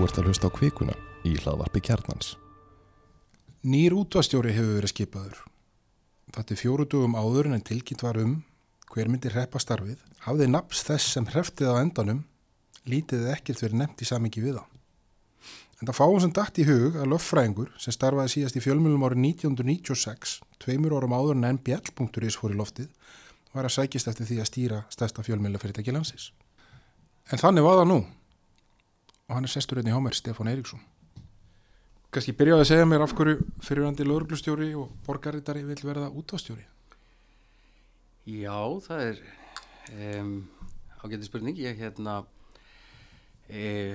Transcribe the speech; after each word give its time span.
Þú 0.00 0.06
ert 0.06 0.18
að 0.18 0.28
hlusta 0.30 0.48
á 0.48 0.56
kvikuna 0.56 0.92
í 1.28 1.30
hlaðvarpi 1.36 1.80
kjarnans. 1.84 2.30
Nýr 3.68 3.92
útvastjóri 3.92 4.54
hefur 4.56 4.78
verið 4.78 4.90
skipaður. 4.94 5.40
Þetta 6.32 6.54
er 6.54 6.58
fjóru 6.62 6.84
dugum 6.88 7.16
áður 7.20 7.50
en 7.50 7.64
tilkynnt 7.68 8.00
var 8.00 8.16
um 8.22 8.38
hver 8.94 9.10
myndi 9.12 9.28
hreppa 9.28 9.60
starfið. 9.60 9.98
Hafði 10.24 10.46
naps 10.48 10.80
þess 10.86 11.10
sem 11.18 11.26
hreftið 11.28 11.68
á 11.76 11.84
endanum, 11.84 12.22
lítið 12.88 13.26
eða 13.26 13.34
ekkert 13.34 13.60
verið 13.60 13.76
nefnt 13.82 14.00
í 14.00 14.08
samingi 14.08 14.40
við 14.40 14.56
það. 14.56 14.70
En 15.76 15.90
það 15.90 15.98
fáum 15.98 16.22
sem 16.24 16.32
dætt 16.38 16.60
í 16.62 16.66
hug 16.70 16.96
að 16.96 17.10
löffræðingur 17.12 17.74
sem 17.76 17.96
starfaði 17.98 18.32
síðast 18.38 18.56
í 18.56 18.62
fjölmjölum 18.64 19.04
árið 19.04 19.20
1996, 19.34 20.38
tveimur 20.64 20.94
árum 20.96 21.12
áður 21.18 21.36
en 21.36 21.58
nbl.is 21.58 22.38
fór 22.40 22.56
í 22.56 22.56
loftið, 22.56 22.88
var 23.52 23.68
að 23.68 23.76
sækist 23.76 24.08
eftir 24.08 24.32
því 24.32 24.40
að 24.40 24.48
stýra 24.48 24.80
stærsta 24.88 25.26
fjölmjöla 25.28 25.60
fyrirtæki 25.60 25.92
landsins. 25.92 26.30
En 27.28 27.44
þannig 27.44 27.68
var 27.68 27.82
það 27.82 27.92
nú 27.92 28.00
og 29.30 29.36
hann 29.36 29.46
er 29.46 29.52
sestur 29.52 29.78
einnig 29.78 29.94
hjá 29.94 30.02
mér, 30.02 30.16
Stefán 30.18 30.50
Eiríksson. 30.50 30.80
Kanski 32.10 32.32
byrjaði 32.34 32.64
að 32.64 32.68
segja 32.72 32.86
mér 32.90 33.04
af 33.04 33.12
hverju 33.14 33.36
fyrirvændi 33.62 34.02
lauruglustjóri 34.02 34.72
og 34.74 34.90
borgarritari 35.06 35.62
vil 35.62 35.78
verða 35.86 36.08
útvastjóri. 36.10 36.64
Já, 38.26 38.58
það 38.82 39.04
er 39.04 39.20
um, 40.18 40.32
ágætið 41.04 41.28
spurning. 41.28 41.60
Ég 41.62 41.78
hérna, 41.78 42.16
e, 43.46 43.94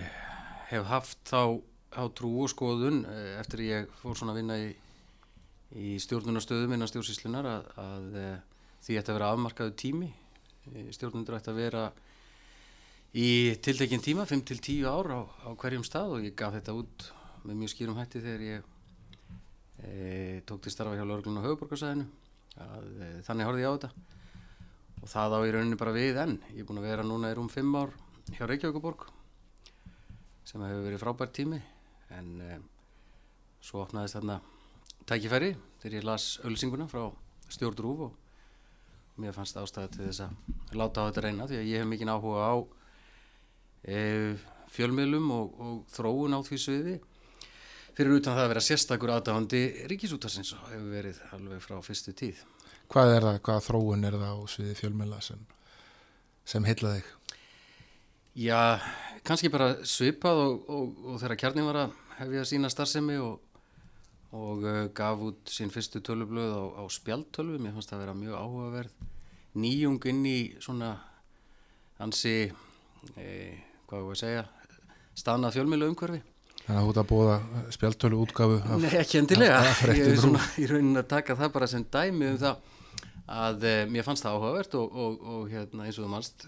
hef 0.72 0.88
haft 0.88 1.20
þá 1.28 1.60
á 1.92 2.04
trú 2.16 2.32
og 2.46 2.54
skoðun 2.56 3.04
e, 3.04 3.20
eftir 3.42 3.66
að 3.66 3.70
ég 3.74 3.94
fór 4.00 4.16
svona 4.16 4.32
að 4.32 4.40
vinna 4.40 4.60
í, 4.64 4.72
í 5.76 5.98
stjórnunastöðum 6.00 6.78
innan 6.78 6.94
stjórnsíslunar 6.94 7.52
að, 7.52 7.70
að 7.84 8.20
e, 8.24 8.26
því 8.88 9.02
ætti 9.02 9.12
að 9.12 9.20
vera 9.20 9.36
afmarkaðu 9.36 9.76
tími. 9.84 10.14
E, 10.72 10.88
stjórnundur 10.96 11.36
ætti 11.42 11.52
að 11.52 11.64
vera 11.66 11.86
í 13.16 13.28
tiltekinn 13.64 14.04
tíma, 14.04 14.26
5-10 14.28 14.84
ár 14.92 15.08
á, 15.16 15.22
á 15.48 15.50
hverjum 15.56 15.86
stað 15.88 16.18
og 16.18 16.26
ég 16.28 16.36
gaf 16.36 16.56
þetta 16.58 16.76
út 16.76 17.06
með 17.48 17.62
mjög 17.62 17.72
skýrum 17.72 18.00
hætti 18.00 18.20
þegar 18.20 18.44
ég 18.44 18.66
e, 19.80 20.42
tók 20.44 20.66
til 20.66 20.74
starfa 20.74 20.98
hjá 20.98 21.06
lauruglun 21.08 21.40
og 21.40 21.48
höfuborgarsæðinu 21.48 22.06
e, 22.60 23.10
þannig 23.24 23.48
horfði 23.48 23.64
ég 23.64 23.72
á 23.72 23.76
þetta. 23.78 23.92
Og 25.00 25.12
það 25.14 25.38
á 25.38 25.40
í 25.46 25.54
rauninni 25.56 25.80
bara 25.80 25.96
við 25.96 26.20
enn. 26.26 26.36
Ég 26.52 26.64
er 26.64 26.68
búin 26.68 26.82
að 26.82 26.90
vera 26.90 27.08
núna 27.08 27.32
í 27.32 27.38
rúm 27.38 27.48
5 27.52 27.80
ár 27.80 27.96
hjá 28.36 28.44
Reykjavíkuborg 28.50 29.08
sem 30.46 30.62
hefur 30.66 30.86
verið 30.90 31.02
frábært 31.02 31.36
tími 31.40 31.62
en 32.14 32.30
e, 32.44 32.60
svo 33.64 33.86
opnaðist 33.86 34.20
þarna 34.20 34.42
tækifæri 35.08 35.56
þegar 35.82 36.02
ég 36.02 36.06
las 36.12 36.32
ölsinguna 36.46 36.90
frá 36.92 37.08
stjórnrúf 37.54 38.10
og 38.10 39.22
mér 39.22 39.36
fannst 39.36 39.58
ástæði 39.62 39.94
til 39.94 40.08
þess 40.10 40.26
að 40.26 40.80
láta 40.82 41.06
á 41.06 41.08
þetta 41.08 41.24
reyna 41.26 41.48
því 41.48 41.62
að 41.62 41.70
ég 41.72 41.82
hef 41.82 41.90
mikinn 41.90 42.12
áhuga 42.12 42.50
á 42.52 42.56
fjölmiðlum 44.76 45.28
og, 45.36 45.60
og 45.62 45.76
þróun 45.94 46.36
á 46.36 46.40
því 46.46 46.62
sviði 46.62 46.96
fyrir 47.96 48.18
utan 48.18 48.36
það 48.36 48.44
að 48.44 48.52
vera 48.52 48.64
sérstakur 48.66 49.14
aðdáðandi 49.14 49.62
ríkisútarsins 49.92 50.52
og 50.58 50.66
hefur 50.72 50.90
verið 50.92 51.22
alveg 51.38 51.62
frá 51.64 51.78
fyrstu 51.86 52.12
tíð. 52.18 52.42
Hvað 52.92 53.14
er 53.14 53.28
það, 53.30 53.38
hvað 53.48 53.62
þróun 53.70 54.08
er 54.10 54.18
það 54.20 54.34
á 54.36 54.44
sviði 54.52 54.76
fjölmjöla 54.82 55.22
sem, 55.24 55.46
sem 56.44 56.68
heitla 56.68 56.98
þig? 56.98 57.12
Já, 58.36 58.60
kannski 59.24 59.52
bara 59.54 59.78
svipað 59.88 60.42
og, 60.44 60.70
og, 60.70 61.02
og 61.08 61.20
þegar 61.22 61.40
kjarnin 61.40 61.70
var 61.70 61.82
að 61.86 61.98
hefja 62.20 62.44
sína 62.50 62.72
starfsemi 62.74 63.16
og, 63.24 63.40
og 64.36 64.66
uh, 64.68 64.82
gaf 64.96 65.24
út 65.24 65.52
sín 65.56 65.72
fyrstu 65.72 66.04
tölublöð 66.04 66.52
á, 66.52 66.64
á 66.80 66.84
spjaltölvu, 66.92 67.62
mér 67.64 67.78
fannst 67.78 67.94
það 67.94 68.02
að 68.02 68.04
vera 68.04 68.18
mjög 68.20 68.42
áhugaverð 68.42 69.06
nýjung 69.56 70.04
inn 70.12 70.26
í 70.28 70.40
svona 70.60 70.92
ansi, 72.04 72.52
eh, 73.16 73.56
hvað 73.90 74.10
að 74.12 74.22
segja, 74.22 74.46
stafnað 75.16 75.60
fjölmjöla 75.60 75.92
umhverfi 75.92 76.22
Þannig 76.66 76.80
að 76.80 76.86
þú 76.86 76.92
ert 76.92 77.00
að 77.00 77.10
bóða 77.12 77.36
spjaltölu 77.76 78.20
útgafu 78.24 78.56
af, 78.58 78.80
Nei, 78.82 78.92
ekki 78.98 79.20
endilega, 79.20 79.60
ég 79.94 80.08
er 80.10 80.16
svona 80.18 80.42
í 80.58 80.66
raunin 80.70 80.98
að 80.98 81.10
taka 81.12 81.36
það 81.38 81.52
bara 81.54 81.68
sem 81.70 81.84
dæmi 81.94 82.32
um 82.32 82.40
það 82.42 82.72
að 83.26 83.66
eh, 83.70 83.82
mér 83.90 84.06
fannst 84.06 84.26
það 84.26 84.38
áhugavert 84.38 84.78
og, 84.80 84.96
og, 85.04 85.28
og 85.36 85.52
hérna 85.52 85.86
eins 85.86 86.00
og 86.00 86.08
þú 86.08 86.14
mannst 86.16 86.48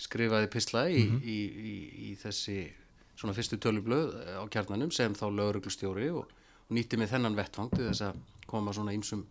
skrifaði 0.00 0.50
pisla 0.52 0.84
í, 0.88 1.02
mm 1.02 1.16
-hmm. 1.16 1.24
í, 1.26 1.38
í, 1.72 1.74
í 2.10 2.14
þessi 2.20 2.58
svona 3.20 3.34
fyrstu 3.36 3.58
tölublöð 3.60 4.14
á 4.38 4.44
kjarnanum 4.48 4.90
sem 4.94 5.14
þá 5.14 5.26
lauruglustjóri 5.28 6.08
og, 6.14 6.30
og 6.68 6.72
nýtti 6.76 6.96
mig 6.96 7.10
þennan 7.10 7.36
vettvang 7.36 7.70
til 7.74 7.88
þess 7.90 8.06
að 8.08 8.22
koma 8.46 8.72
svona 8.72 8.94
ýmsum, 8.96 9.24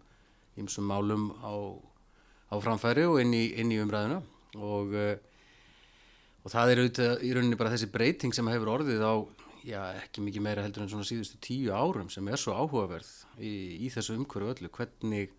ýmsum 0.60 0.86
málum 0.86 1.32
á, 1.42 1.54
á 2.54 2.56
framfæri 2.62 3.08
og 3.10 3.22
inn 3.24 3.34
í, 3.34 3.46
inn 3.60 3.72
í 3.72 3.80
umræðuna. 3.82 4.22
Og, 4.56 4.94
og 6.50 6.56
það 6.56 6.72
er 6.72 6.80
auðvitað 6.82 7.20
í 7.22 7.32
rauninni 7.36 7.58
bara 7.60 7.70
þessi 7.76 7.88
breyting 7.94 8.34
sem 8.34 8.48
hefur 8.50 8.72
orðið 8.74 9.04
á 9.06 9.14
já, 9.70 9.82
ekki 10.00 10.24
mikið 10.26 10.42
meira 10.48 10.64
heldur 10.66 10.82
en 10.82 10.90
svona 10.90 11.06
síðustu 11.06 11.38
tíu 11.46 11.76
árum 11.78 12.10
sem 12.10 12.26
er 12.26 12.42
svo 12.42 12.56
áhugaverð 12.58 13.10
í, 13.38 13.52
í 13.86 13.92
þessu 13.94 14.16
umhverju 14.18 14.56
öllu, 14.56 14.72
hvernig 14.74 15.36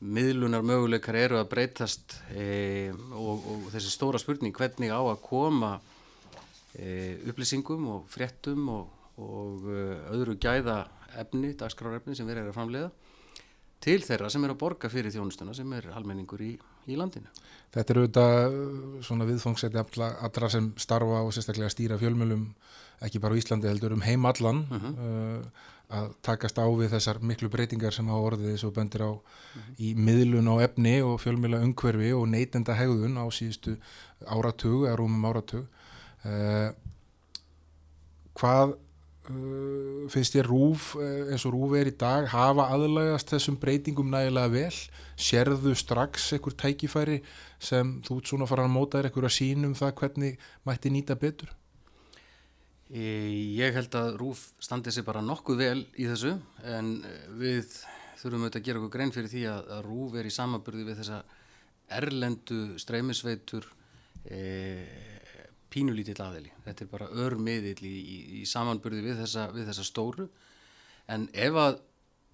miðlunar 0.00 0.64
möguleikar 0.66 1.16
eru 1.16 1.38
að 1.40 1.48
breytast 1.54 2.18
e, 2.36 2.92
og, 3.16 3.48
og 3.48 3.66
þessi 3.72 3.94
stóra 3.94 4.20
spurning 4.20 4.52
hvernig 4.56 4.92
á 4.92 5.00
að 5.00 5.22
koma 5.24 5.74
e, 6.76 7.16
upplýsingum 7.32 7.88
og 7.94 8.12
fréttum 8.12 8.68
og, 8.76 8.92
og 9.24 9.72
e, 9.72 9.86
öðru 10.18 10.36
gæða 10.40 10.82
efni, 11.20 11.54
dagskrárefni 11.56 12.12
sem 12.18 12.28
við 12.28 12.42
erum 12.42 12.52
að 12.52 12.60
framleiða 12.60 12.92
til 13.80 14.00
þeirra 14.04 14.28
sem 14.32 14.44
er 14.44 14.52
að 14.52 14.60
borga 14.60 14.90
fyrir 14.92 15.12
þjónustuna 15.14 15.54
sem 15.56 15.72
er 15.72 15.88
almenningur 15.96 16.42
í, 16.44 16.52
í 16.86 16.98
landinu. 17.00 17.30
Þetta 17.72 17.94
eru 17.94 18.04
auðvitað 18.04 18.56
svona 19.06 19.26
viðfóngsæti 19.28 19.80
allra 19.80 20.50
sem 20.52 20.72
starfa 20.80 21.22
og 21.24 21.32
sérstaklega 21.34 21.72
stýra 21.72 21.98
fjölmjölum 22.00 22.48
ekki 23.06 23.20
bara 23.22 23.36
á 23.36 23.40
Íslandi 23.40 23.70
heldur 23.70 23.94
um 23.96 24.02
heim 24.04 24.26
allan 24.28 24.66
uh 24.68 24.82
-huh. 24.82 24.92
uh, 24.98 25.68
að 25.90 26.10
takast 26.22 26.58
á 26.60 26.66
við 26.68 26.92
þessar 26.94 27.22
miklu 27.22 27.48
breytingar 27.48 27.92
sem 27.92 28.06
hafa 28.06 28.26
orðið 28.30 28.56
svo 28.56 28.70
bendir 28.70 29.02
á 29.02 29.10
uh 29.10 29.18
-huh. 29.18 29.74
í 29.78 29.94
miðlun 29.94 30.52
á 30.52 30.54
efni 30.62 31.00
og 31.02 31.20
fjölmjöla 31.20 31.62
umhverfi 31.64 32.12
og 32.12 32.28
neytenda 32.28 32.74
hegðun 32.74 33.16
á 33.16 33.24
síðustu 33.30 33.76
áratug 34.26 34.86
eða 34.86 34.96
rúmum 34.96 35.24
áratug 35.24 35.66
uh, 36.24 36.70
hvað 38.34 38.76
Uh, 39.28 40.08
finnst 40.08 40.32
ég 40.34 40.46
rúf 40.48 40.94
eins 40.96 41.42
og 41.44 41.52
rúf 41.52 41.74
er 41.76 41.90
í 41.90 41.92
dag 42.00 42.24
hafa 42.32 42.70
aðlægast 42.72 43.34
þessum 43.34 43.58
breytingum 43.60 44.08
nægilega 44.10 44.48
vel. 44.54 44.78
Sérðu 45.20 45.74
strax 45.76 46.30
einhver 46.32 46.56
tækifæri 46.56 47.18
sem 47.60 47.98
þú 48.06 48.16
ert 48.16 48.32
svona 48.32 48.48
fara 48.48 48.64
að 48.64 48.72
móta 48.74 48.98
þér 48.98 49.10
einhver 49.10 49.28
að 49.28 49.36
sínum 49.36 49.76
það 49.76 49.92
hvernig 50.00 50.46
mætti 50.64 50.92
nýta 50.94 51.18
betur? 51.20 51.52
Ég 52.90 53.76
held 53.76 53.94
að 53.94 54.16
rúf 54.18 54.48
standi 54.58 54.90
sér 54.90 55.06
bara 55.06 55.22
nokkuð 55.22 55.60
vel 55.60 55.82
í 55.94 56.08
þessu 56.08 56.32
en 56.66 56.96
við 57.38 57.76
þurfum 58.18 58.48
auðvitað 58.48 58.58
að 58.62 58.66
gera 58.66 58.80
okkur 58.80 58.94
grein 58.96 59.14
fyrir 59.14 59.30
því 59.30 59.44
að, 59.52 59.70
að 59.76 59.84
rúf 59.86 60.16
er 60.16 60.26
í 60.26 60.34
samaburði 60.34 60.88
við 60.88 60.98
þessa 61.04 61.20
erlendu 62.00 62.60
streymisveitur 62.80 63.68
eða 64.26 65.19
pínulítill 65.70 66.18
aðili. 66.22 66.52
Þetta 66.64 66.84
er 66.84 66.90
bara 66.90 67.10
örmiðill 67.26 67.84
í, 67.86 67.94
í, 68.00 68.18
í 68.40 68.42
samanburði 68.48 69.04
við 69.06 69.22
þessa, 69.22 69.46
við 69.54 69.70
þessa 69.70 69.86
stóru 69.86 70.26
en 71.10 71.28
ef 71.32 71.58
að 71.58 71.80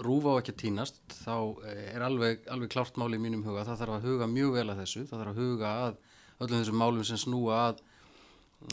rúfa 0.04 0.36
á 0.36 0.38
ekki 0.40 0.52
að 0.52 0.60
týnast 0.60 0.98
þá 1.22 1.36
eh, 1.68 1.84
er 1.94 2.04
alveg, 2.04 2.42
alveg 2.52 2.72
klárt 2.72 2.98
máli 3.00 3.18
í 3.18 3.22
mínum 3.22 3.44
huga. 3.46 3.64
Það 3.68 3.82
þarf 3.82 3.96
að 3.96 4.08
huga 4.10 4.28
mjög 4.30 4.56
vel 4.58 4.66
að 4.68 4.82
þessu. 4.82 5.04
Það 5.08 5.22
þarf 5.22 5.32
að 5.32 5.42
huga 5.42 5.74
að 5.86 6.00
öllum 6.44 6.60
þessum 6.60 6.80
málum 6.80 7.06
sem 7.08 7.20
snúa 7.20 7.60
að 7.70 7.80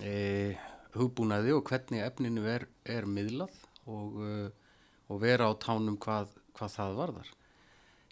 e, 0.04 0.16
hugbúnaði 0.98 1.54
og 1.56 1.64
hvernig 1.70 2.04
efninu 2.04 2.44
er, 2.50 2.66
er 2.84 3.08
miðlað 3.08 3.56
og, 3.88 4.20
e, 4.20 4.34
og 5.12 5.22
vera 5.24 5.48
á 5.48 5.54
tánum 5.64 5.96
hvað, 6.02 6.34
hvað 6.58 6.76
það 6.76 7.00
varðar. 7.00 7.32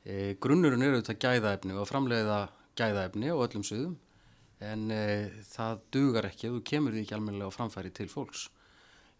E, 0.02 0.14
grunnurinn 0.42 0.88
eru 0.88 1.02
þetta 1.02 1.20
gæðaefni 1.28 1.76
og 1.78 1.90
framleiða 1.90 2.40
gæðaefni 2.80 3.34
á 3.34 3.36
öllum 3.36 3.68
sögum 3.68 4.00
en 4.62 4.90
e, 4.94 5.04
það 5.50 5.84
dugar 5.94 6.28
ekki 6.30 6.48
ef 6.48 6.56
þú 6.58 6.64
kemur 6.70 6.96
því 6.96 7.06
ekki 7.06 7.16
almennilega 7.18 7.50
á 7.50 7.58
framfæri 7.58 7.92
til 7.98 8.10
fólks. 8.12 8.48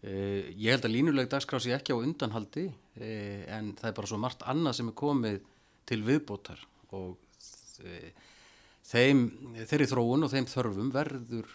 E, 0.02 0.12
ég 0.54 0.74
held 0.74 0.86
að 0.86 0.94
línuleg 0.94 1.30
dagskrás 1.30 1.66
ég 1.70 1.78
ekki 1.78 1.94
á 1.94 1.98
undanhaldi 1.98 2.68
e, 2.68 3.10
en 3.50 3.72
það 3.78 3.90
er 3.90 3.96
bara 3.98 4.10
svo 4.10 4.20
margt 4.22 4.46
annað 4.50 4.78
sem 4.78 4.92
er 4.92 4.98
komið 5.02 5.40
til 5.88 6.00
viðbótar 6.06 6.62
og 6.94 7.18
þeim, 8.86 9.22
þeirri 9.66 9.88
þróun 9.90 10.26
og 10.26 10.30
þeim 10.30 10.46
þörfum 10.50 10.90
verður 10.94 11.48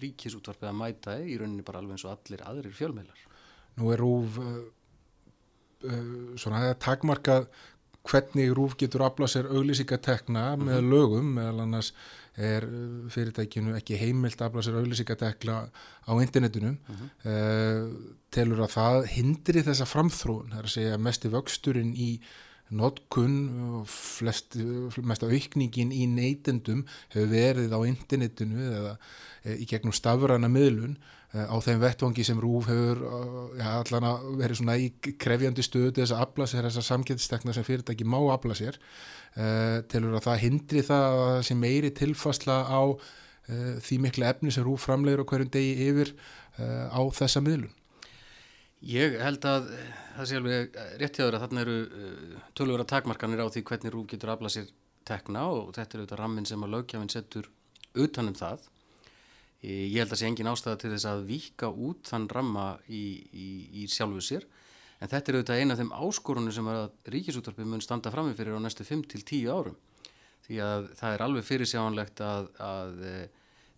ríkisútvarpið 0.00 0.68
að 0.70 0.78
mæta 0.78 1.16
í 1.20 1.34
rauninni 1.36 1.64
bara 1.66 1.82
alveg 1.82 1.98
eins 1.98 2.06
og 2.06 2.14
allir 2.14 2.44
aðrir 2.46 2.76
fjölmeilar. 2.76 3.24
Nú 3.76 3.90
er 3.92 4.00
Rúf 4.00 4.38
svona 6.40 6.62
að 6.70 6.78
takmarka 6.84 7.36
hvernig 8.08 8.54
Rúf 8.56 8.76
getur 8.80 9.04
aflað 9.04 9.34
sér 9.34 9.50
auglýsingatekna 9.50 10.56
mm 10.56 10.60
-hmm. 10.60 10.66
með 10.68 10.90
lögum 10.90 11.34
meðal 11.34 11.60
annars 11.60 11.92
er 12.36 12.64
uh, 12.64 13.08
fyrirtækinu 13.10 13.74
ekki 13.76 13.98
heimilt 14.00 14.40
afla 14.42 14.62
sér 14.62 14.78
auðlýsingatekla 14.80 15.56
á 16.08 16.12
internetunum 16.22 16.78
uh 16.88 16.96
-huh. 16.96 17.08
uh, 17.30 18.14
telur 18.30 18.60
að 18.64 18.74
það 18.76 19.06
hindri 19.16 19.62
þessa 19.62 19.84
framþróun, 19.84 20.50
það 20.50 20.58
er 20.58 20.64
að 20.64 20.76
segja 20.76 20.98
mest 20.98 21.24
í 21.24 21.28
vöxturinn 21.28 21.94
í 21.94 22.10
notkun 22.76 23.84
flest, 23.88 24.56
mest 25.02 25.24
aukningin 25.26 25.92
í 25.94 26.06
neytendum 26.10 26.84
hefur 27.12 27.30
verið 27.32 27.74
á 27.74 27.80
internetinu 27.88 28.66
eða 28.68 28.92
e, 29.42 29.56
í 29.62 29.68
gegnum 29.70 29.94
stafrana 29.96 30.50
miðlun 30.52 30.94
e, 31.34 31.46
á 31.50 31.56
þeim 31.64 31.80
vettvangi 31.82 32.26
sem 32.26 32.40
Rúf 32.42 32.68
hefur 32.70 33.02
ja, 33.58 33.78
allan 33.80 34.08
að 34.12 34.28
verið 34.42 34.60
svona 34.60 34.76
í 34.78 34.90
krefjandi 35.00 35.66
stöðu 35.66 35.96
þess 35.98 36.14
að 36.14 36.22
afla 36.26 36.50
sér 36.50 36.68
þessar 36.68 36.88
samgæðistekna 36.90 37.56
sem 37.56 37.66
fyrirtæki 37.66 38.06
má 38.06 38.20
afla 38.34 38.58
sér. 38.58 38.78
E, 39.34 39.82
telur 39.90 40.18
að 40.18 40.28
það 40.28 40.44
hindri 40.44 40.86
það 40.86 41.08
að 41.08 41.26
það 41.32 41.42
sé 41.50 41.58
meiri 41.58 41.92
tilfasla 41.98 42.62
á 42.70 42.82
e, 42.86 43.58
því 43.82 44.00
mikla 44.06 44.32
efni 44.34 44.54
sem 44.54 44.66
Rúf 44.66 44.86
framlegir 44.86 45.24
og 45.24 45.34
hverjum 45.34 45.52
degi 45.58 45.90
yfir 45.90 46.14
e, 46.14 46.70
á 46.90 47.00
þessa 47.18 47.42
miðlun 47.42 47.74
Ég 48.80 49.18
held 49.20 49.44
að 49.44 49.66
það 50.16 50.28
sé 50.28 50.36
alveg 50.40 50.76
rétt 51.00 51.18
hjá 51.18 51.26
þér 51.26 51.36
að 51.36 51.42
þarna 51.44 51.62
eru 51.66 51.78
uh, 51.84 52.36
tölvöra 52.56 52.86
takmarkanir 52.88 53.42
á 53.44 53.52
því 53.52 53.62
hvernig 53.68 53.92
Rúf 53.92 54.06
getur 54.08 54.32
aflað 54.32 54.54
sér 54.54 54.70
tekna 55.04 55.42
og 55.52 55.74
þetta 55.76 55.96
er 55.96 56.00
auðvitað 56.00 56.20
rammin 56.20 56.48
sem 56.48 56.64
að 56.64 56.72
lögjafinn 56.74 57.12
setur 57.12 57.50
utanum 57.98 58.36
það. 58.38 58.64
Ég 59.60 59.98
held 60.00 60.14
að 60.14 60.20
sé 60.22 60.28
engin 60.30 60.48
ástæða 60.48 60.78
til 60.80 60.92
þess 60.94 61.08
að 61.10 61.26
vika 61.28 61.68
út 61.68 62.08
þann 62.08 62.30
ramma 62.32 62.66
í, 62.88 63.02
í, 63.36 63.48
í 63.82 63.84
sjálfu 63.92 64.22
sér 64.24 64.46
en 65.00 65.10
þetta 65.10 65.20
er 65.20 65.36
auðvitað 65.36 65.60
eina 65.60 65.76
af 65.76 65.82
þeim 65.82 65.92
áskorunum 66.00 66.54
sem 66.56 66.70
að 66.72 67.12
ríkisúttarpið 67.12 67.68
mun 67.68 67.84
standa 67.84 68.12
framifyrir 68.14 68.56
á 68.56 68.64
næstu 68.64 68.86
5-10 68.88 69.50
árum 69.52 69.76
því 70.46 70.62
að 70.64 70.88
það 70.96 71.16
er 71.16 71.24
alveg 71.26 71.46
fyrirsjánlegt 71.50 72.24
að, 72.24 72.48
að 72.64 73.04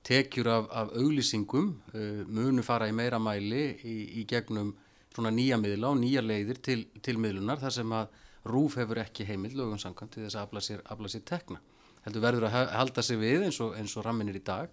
tekjur 0.07 0.53
af, 0.55 0.71
af 0.71 0.95
auglýsingum 0.99 1.75
uh, 1.95 2.23
munu 2.31 2.63
fara 2.63 2.87
í 2.87 2.95
meira 2.95 3.19
mæli 3.23 3.67
í, 3.83 3.97
í 4.23 4.25
gegnum 4.31 4.71
svona 5.13 5.33
nýja 5.35 5.59
miðla 5.61 5.93
og 5.93 6.01
nýja 6.01 6.23
leiðir 6.25 6.61
til, 6.65 6.79
til 7.05 7.19
miðlunar 7.21 7.61
þar 7.61 7.77
sem 7.77 7.95
að 7.97 8.21
rúf 8.49 8.79
hefur 8.81 9.03
ekki 9.03 9.27
heimild 9.29 9.57
lögum 9.59 9.81
samkvæmt 9.81 10.17
til 10.17 10.25
þess 10.25 10.39
að 10.39 10.47
afla 10.47 10.63
sér, 10.65 10.81
afla 10.91 11.11
sér 11.13 11.25
tekna. 11.29 11.61
Heldur 12.07 12.25
verður 12.25 12.49
að 12.49 12.73
halda 12.75 13.05
sér 13.07 13.21
við 13.21 13.47
eins 13.47 13.61
og, 13.63 13.77
eins 13.79 13.95
og 13.97 14.07
ramminir 14.07 14.41
í 14.41 14.45
dag, 14.47 14.73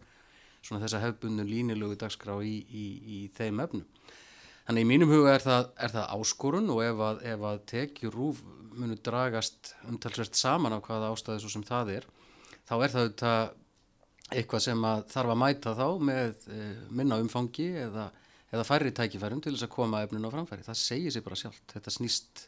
svona 0.65 0.81
þess 0.83 0.97
að 0.97 1.06
hefbundu 1.06 1.45
línilögu 1.45 2.00
dagskrá 2.00 2.39
í, 2.41 2.56
í, 2.65 2.86
í 3.00 3.19
þeim 3.36 3.62
efnum. 3.65 3.86
Þannig 4.65 4.86
í 4.86 4.89
mínum 4.89 5.12
huga 5.13 5.36
er 5.36 5.44
það, 5.44 5.69
er 5.81 5.94
það 5.94 6.09
áskorun 6.15 6.74
og 6.74 6.81
ef 6.86 7.00
að, 7.01 7.21
ef 7.31 7.45
að 7.51 7.62
tekjur 7.71 8.15
rúf 8.15 8.41
munu 8.80 8.97
dragast 9.03 9.74
umtalsvert 9.89 10.38
saman 10.38 10.75
á 10.77 10.80
hvaða 10.80 11.09
ástæði 11.13 11.44
svo 11.44 11.53
sem 11.53 11.65
það 11.65 11.94
er, 11.97 12.06
þá 12.69 12.75
er 12.77 12.94
það 12.94 13.03
auðvitað 13.03 13.56
eitthvað 14.30 14.62
sem 14.62 14.83
að 14.86 15.03
þarf 15.09 15.33
að 15.33 15.39
mæta 15.41 15.74
þá 15.77 15.86
með 16.06 16.44
e, 16.53 16.59
minna 16.94 17.18
umfangi 17.21 17.69
eða 17.88 18.06
eða 18.50 18.66
færri 18.66 18.92
tækifærum 18.96 19.42
til 19.44 19.54
þess 19.56 19.68
að 19.68 19.75
koma 19.75 20.04
efnin 20.06 20.25
á 20.25 20.34
framfæri. 20.34 20.66
Það 20.66 20.81
segir 20.81 21.13
sér 21.13 21.25
bara 21.25 21.40
sjálft. 21.40 21.66
Þetta 21.74 21.94
snýst 21.94 22.46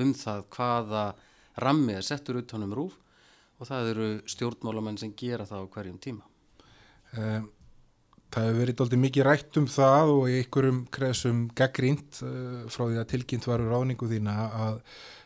um 0.00 0.12
það 0.14 0.42
hvaða 0.54 1.04
rammi 1.60 1.96
er 1.98 2.06
settur 2.06 2.40
út 2.40 2.52
honum 2.54 2.74
rúf 2.78 2.98
og 3.60 3.68
það 3.68 3.88
eru 3.92 4.10
stjórnmálamenn 4.30 5.00
sem 5.00 5.14
gera 5.18 5.46
það 5.48 5.66
á 5.66 5.72
hverjum 5.74 5.98
tíma. 6.02 6.26
Um, 7.18 7.48
það 8.30 8.46
hefur 8.46 8.60
verið 8.62 8.78
doldið 8.78 9.02
mikið 9.04 9.26
rætt 9.26 9.58
um 9.60 9.66
það 9.70 10.12
og 10.14 10.26
í 10.30 10.36
einhverjum 10.40 10.82
kresum 10.94 11.40
gaggrínt 11.58 12.20
uh, 12.24 12.68
frá 12.70 12.84
því 12.86 13.00
að 13.02 13.08
tilkynnt 13.14 13.48
varu 13.50 13.66
ráningu 13.72 14.10
þína 14.10 14.36
að 14.46 14.78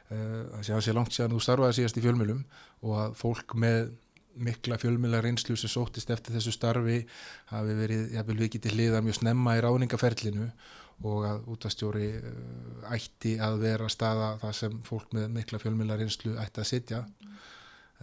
það 0.08 0.56
uh, 0.56 0.62
sé 0.64 0.74
að 0.76 0.86
sé 0.86 0.96
langt 0.96 1.14
séðan 1.14 1.36
þú 1.36 1.42
starfaði 1.44 1.78
síðast 1.78 2.00
í 2.00 2.04
fjölmjölum 2.04 2.40
og 2.84 2.96
að 3.02 3.14
fólk 3.20 3.54
með 3.60 3.92
mikla 4.36 4.78
fjölmjöla 4.80 5.20
reynslu 5.24 5.56
sem 5.58 5.70
sóttist 5.70 6.10
eftir 6.10 6.36
þessu 6.36 6.54
starfi 6.54 7.00
hafi 7.50 7.76
verið 7.78 8.14
jafnvel 8.16 8.38
vikið 8.44 8.64
til 8.64 8.74
hliða 8.76 9.02
mjög 9.04 9.20
snemma 9.20 9.56
í 9.58 9.62
ráningaferlinu 9.64 10.48
og 11.04 11.26
að 11.26 11.48
útastjóri 11.54 12.10
uh, 12.20 12.92
ætti 12.94 13.34
að 13.42 13.58
vera 13.64 13.90
staða 13.90 14.34
það 14.42 14.56
sem 14.60 14.78
fólk 14.86 15.16
með 15.16 15.26
mikla 15.38 15.60
fjölmjöla 15.62 15.98
reynslu 16.00 16.36
ætti 16.40 16.62
að 16.62 16.70
sitja. 16.70 17.02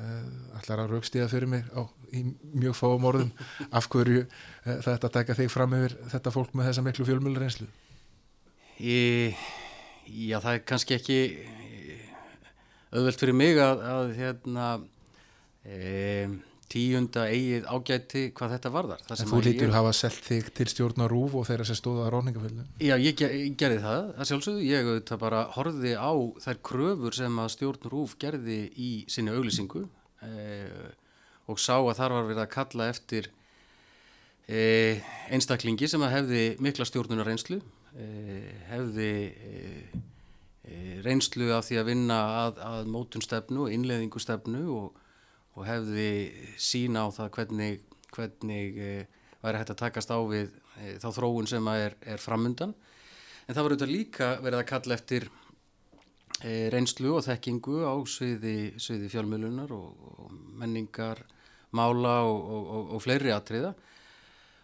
Uh, 0.02 0.58
allar 0.60 0.86
að 0.86 0.96
raukstíða 0.96 1.30
fyrir 1.32 1.52
mig 1.52 1.66
á, 1.72 1.88
í 2.16 2.26
mjög 2.52 2.76
fáum 2.80 3.08
orðum. 3.08 3.32
Af 3.78 3.88
hverju 3.92 4.26
uh, 4.26 4.78
þetta 4.84 5.14
taka 5.20 5.38
þig 5.40 5.52
fram 5.54 5.78
yfir 5.80 5.98
þetta 6.12 6.36
fólk 6.36 6.54
með 6.56 6.72
þessa 6.72 6.86
miklu 6.86 7.08
fjölmjöla 7.08 7.46
reynslu? 7.46 7.70
Í, 8.82 9.00
Já, 10.12 10.40
það 10.42 10.54
er 10.54 10.64
kannski 10.68 10.96
ekki 10.98 11.18
auðvelt 12.92 13.22
fyrir 13.22 13.38
mig 13.38 13.60
að, 13.62 13.84
að 13.88 14.10
hérna 14.18 14.66
e, 15.66 16.28
tíunda 16.72 17.26
eigið 17.28 17.66
ágæti 17.68 18.24
hvað 18.36 18.54
þetta 18.56 18.72
varðar. 18.72 19.02
En 19.12 19.30
þú 19.30 19.42
lítur 19.44 19.68
ég... 19.68 19.74
hafa 19.76 19.92
selgt 19.96 20.28
þig 20.30 20.52
til 20.56 20.68
stjórnar 20.72 21.12
Rúf 21.12 21.36
og 21.42 21.48
þeirra 21.50 21.68
sem 21.68 21.80
stóða 21.80 22.08
á 22.08 22.14
ráningaföldu? 22.16 22.66
Já, 22.80 22.96
ég, 22.96 23.18
ger, 23.20 23.34
ég 23.36 23.58
gerði 23.60 23.82
það, 23.84 24.08
það 24.20 24.30
sjálfsögðu. 24.32 24.64
Ég 24.70 24.88
auðvitað 24.88 25.22
bara 25.26 25.42
horfiði 25.58 25.94
á 26.00 26.12
þær 26.46 26.62
kröfur 26.70 27.18
sem 27.18 27.44
að 27.44 27.52
stjórn 27.58 27.92
Rúf 27.92 28.16
gerði 28.22 28.62
í 28.80 28.92
sinni 29.12 29.36
auglýsingu 29.36 29.84
e, 30.24 30.32
og 31.52 31.60
sá 31.60 31.76
að 31.76 31.98
þar 32.00 32.18
var 32.18 32.30
verið 32.30 32.44
að 32.46 32.54
kalla 32.56 32.90
eftir 32.94 33.30
e, 34.48 34.64
einstaklingi 35.34 35.92
sem 35.92 36.08
að 36.08 36.16
hefði 36.16 36.46
mikla 36.64 36.88
stjórnunar 36.88 37.28
reynslu, 37.28 37.60
e, 38.00 38.08
hefði 38.72 39.12
e, 39.28 39.62
e, 40.64 40.80
reynslu 41.04 41.52
af 41.56 41.68
því 41.68 41.82
að 41.82 41.92
vinna 41.92 42.24
að, 42.46 42.64
að 42.72 42.92
mótunstefnu 42.96 43.66
og 43.66 43.76
innleðingustefnu 43.76 44.66
og 44.72 45.01
og 45.58 45.68
hefði 45.68 46.12
sína 46.62 47.06
á 47.06 47.08
það 47.12 47.34
hvernig, 47.36 47.84
hvernig 48.16 48.80
e, 48.80 48.92
væri 49.42 49.62
hægt 49.62 49.74
að 49.74 49.82
takast 49.84 50.14
á 50.14 50.20
við 50.24 50.48
e, 50.80 50.96
þá 51.02 51.10
þróun 51.18 51.50
sem 51.50 51.70
er, 51.74 51.98
er 52.08 52.24
framundan. 52.24 52.74
En 53.48 53.56
það 53.56 53.64
var 53.64 53.76
auðvitað 53.76 53.94
líka 53.94 54.32
verið 54.40 54.60
að 54.62 54.70
kalla 54.72 54.98
eftir 54.98 55.28
e, 56.40 56.70
reynslu 56.72 57.16
og 57.18 57.26
þekkingu 57.28 57.82
á 57.84 57.94
sviði, 58.08 58.58
sviði 58.80 59.12
fjölmjölunar 59.12 59.74
og, 59.76 60.12
og 60.16 60.36
menningar, 60.62 61.24
mála 61.76 62.22
og, 62.28 62.52
og, 62.56 62.94
og 62.96 63.04
fleiri 63.04 63.34
atriða. 63.36 63.74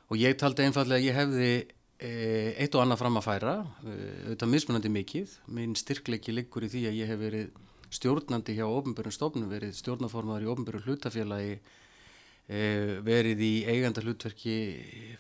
Og 0.08 0.22
ég 0.22 0.38
taldi 0.40 0.64
einfallega 0.64 1.02
að 1.02 1.10
ég 1.10 1.18
hefði 1.18 1.50
eitt 1.98 2.76
og 2.78 2.84
annað 2.84 3.00
fram 3.02 3.16
að 3.18 3.24
færa, 3.26 3.54
auðvitað 3.82 4.52
mismunandi 4.52 4.92
mikið. 4.94 5.32
Minn 5.58 5.72
styrkleiki 5.76 6.36
liggur 6.36 6.68
í 6.68 6.70
því 6.70 6.84
að 6.86 7.00
ég 7.00 7.10
hef 7.10 7.20
verið 7.20 7.56
stjórnandi 7.94 8.56
hjá 8.58 8.66
ofnbjörnum 8.68 9.16
stofnum, 9.16 9.50
verið 9.52 9.76
stjórnaformaður 9.78 10.46
í 10.46 10.50
ofnbjörnum 10.54 10.86
hlutafélagi, 10.88 11.58
e, 12.48 12.62
verið 13.06 13.44
í 13.44 13.54
eiganda 13.70 14.04
hlutverki 14.04 14.58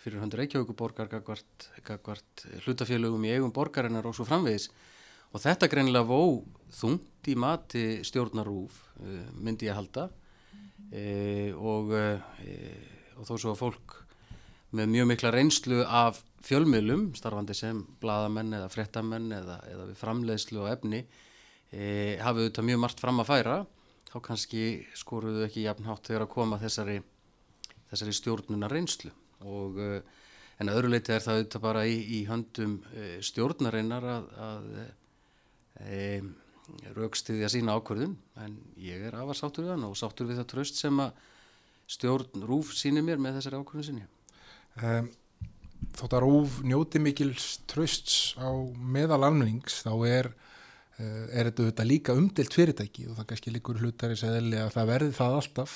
fyrir 0.03 0.21
hundur 0.23 0.43
Reykjavíkuborgar, 0.43 1.09
gagvart, 1.11 1.69
gagvart 1.87 2.45
hlutafélagum 2.65 3.25
í 3.27 3.33
eigum 3.35 3.53
borgarinnar 3.55 4.07
og 4.07 4.15
svo 4.17 4.27
framvegis. 4.27 4.69
Og 5.35 5.43
þetta 5.43 5.69
greinilega 5.71 6.07
vó 6.07 6.39
þungt 6.71 7.27
í 7.27 7.35
mati 7.35 7.85
stjórnarúf, 8.07 8.79
e, 9.03 9.21
myndi 9.35 9.69
ég 9.69 9.77
halda, 9.77 10.09
e, 10.91 11.53
og, 11.53 11.93
e, 11.93 12.73
og 13.17 13.27
þó 13.27 13.35
svo 13.35 13.55
að 13.55 13.61
fólk 13.63 14.01
með 14.75 14.91
mjög 14.91 15.07
mikla 15.11 15.31
reynslu 15.31 15.83
af 15.85 16.19
fjölmiðlum, 16.47 17.09
starfandi 17.17 17.55
sem 17.55 17.79
bladamenn 18.01 18.55
eða 18.55 18.69
frettamenn 18.71 19.31
eða, 19.35 19.61
eða 19.71 19.87
við 19.89 19.99
framleiðslu 20.01 20.61
og 20.63 20.69
efni, 20.71 21.01
e, 21.71 22.17
hafið 22.21 22.47
auðvitað 22.47 22.69
mjög 22.69 22.81
margt 22.83 23.03
fram 23.03 23.21
að 23.23 23.29
færa 23.31 23.57
þá 24.07 24.17
kannski 24.29 24.63
skoruðu 24.97 25.45
ekki 25.47 25.65
jafnhátt 25.65 26.09
þegar 26.09 26.27
að 26.27 26.33
koma 26.33 26.59
þessari, 26.61 27.01
þessari 27.91 28.15
stjórnunar 28.17 28.73
reynslu 28.73 29.11
og 29.45 29.79
e, 29.83 29.91
en 30.57 30.71
að 30.71 30.79
öðru 30.79 30.93
leiti 30.93 31.13
er 31.13 31.23
það 31.23 31.39
auðvitað 31.39 31.65
bara 31.67 31.85
í, 31.85 31.97
í 32.17 32.19
höndum 32.29 32.77
e, 32.93 33.07
stjórnarinnar 33.25 34.09
að, 34.15 34.29
að 34.47 34.69
e, 35.85 36.03
raukstiðja 36.97 37.49
sína 37.51 37.77
ákvörðun. 37.77 38.17
En 38.43 38.57
ég 38.81 39.07
er 39.07 39.17
afar 39.19 39.37
sáttur 39.39 39.67
við 39.67 39.75
hann 39.75 39.87
og 39.87 39.95
sáttur 39.99 40.27
við 40.29 40.41
það 40.41 40.49
tröst 40.53 40.81
sem 40.81 40.99
að 41.03 41.23
stjórn 41.87 42.43
Rúf 42.47 42.73
sínir 42.75 43.05
mér 43.05 43.21
með 43.21 43.39
þessari 43.39 43.61
ákvörðun 43.61 43.87
sinni. 43.87 44.07
Um, 44.81 45.09
Þótt 45.97 46.15
að 46.17 46.23
Rúf 46.25 46.57
njóti 46.65 46.99
mikils 47.01 47.45
trösts 47.69 48.33
á 48.41 48.49
meðal 48.81 49.21
almennings 49.27 49.83
þá 49.85 49.93
er 50.09 50.29
er 50.97 51.49
þetta 51.49 51.63
auðvitað 51.63 51.89
líka 51.91 52.15
umdilt 52.17 52.55
fyrirtæki 52.57 53.07
og 53.07 53.17
það 53.19 53.27
kannski 53.31 53.53
líkur 53.53 53.81
hlutar 53.83 54.13
í 54.13 54.17
segðli 54.17 54.61
að 54.61 54.71
það 54.73 54.87
verði 54.91 55.17
það 55.17 55.35
alltaf. 55.39 55.75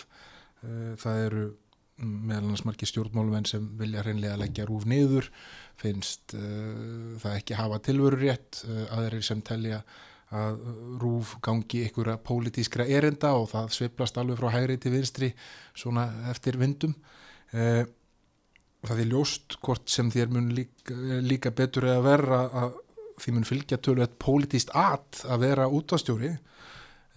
Eh, 0.66 0.94
það 1.01 1.25
eru 1.25 1.44
meðal 2.01 2.48
annars 2.48 2.63
margir 2.66 2.90
stjórnmálumenn 2.90 3.46
sem 3.46 3.68
vilja 3.78 4.01
hreinlega 4.01 4.40
leggja 4.42 4.66
rúf 4.66 4.88
niður 4.90 5.28
finnst 5.78 6.34
uh, 6.34 7.13
það 7.22 7.36
ekki 7.36 7.58
hafa 7.60 7.78
tilveru 7.86 8.18
rétt 8.18 8.63
aðeir 8.90 9.20
sem 9.25 9.44
telja 9.46 9.84
að 10.34 10.58
rúf 11.01 11.36
gangi 11.46 11.84
ykkur 11.86 12.10
að 12.16 12.24
pólitískra 12.25 12.88
erinda 12.90 13.36
og 13.38 13.51
það 13.51 13.74
sveiplast 13.75 14.18
alveg 14.18 14.40
frá 14.40 14.50
hægri 14.56 14.80
til 14.82 14.96
vinstri 14.96 15.30
svona 15.78 16.08
eftir 16.32 16.58
vindum. 16.58 16.96
Það 17.51 19.01
er 19.04 19.10
ljóst 19.12 19.58
hvort 19.60 19.92
sem 19.92 20.08
þér 20.13 20.32
mun 20.32 20.48
líka, 20.56 20.96
líka 21.22 21.51
betur 21.54 21.90
að 21.92 22.06
verra 22.08 22.46
að 22.63 22.80
því 23.22 23.36
mun 23.36 23.46
fylgja 23.48 23.78
tölvöld 23.78 24.18
pólitíst 24.22 24.74
at 24.78 25.22
að 25.30 25.46
vera 25.46 25.70
útastjóri 25.70 26.32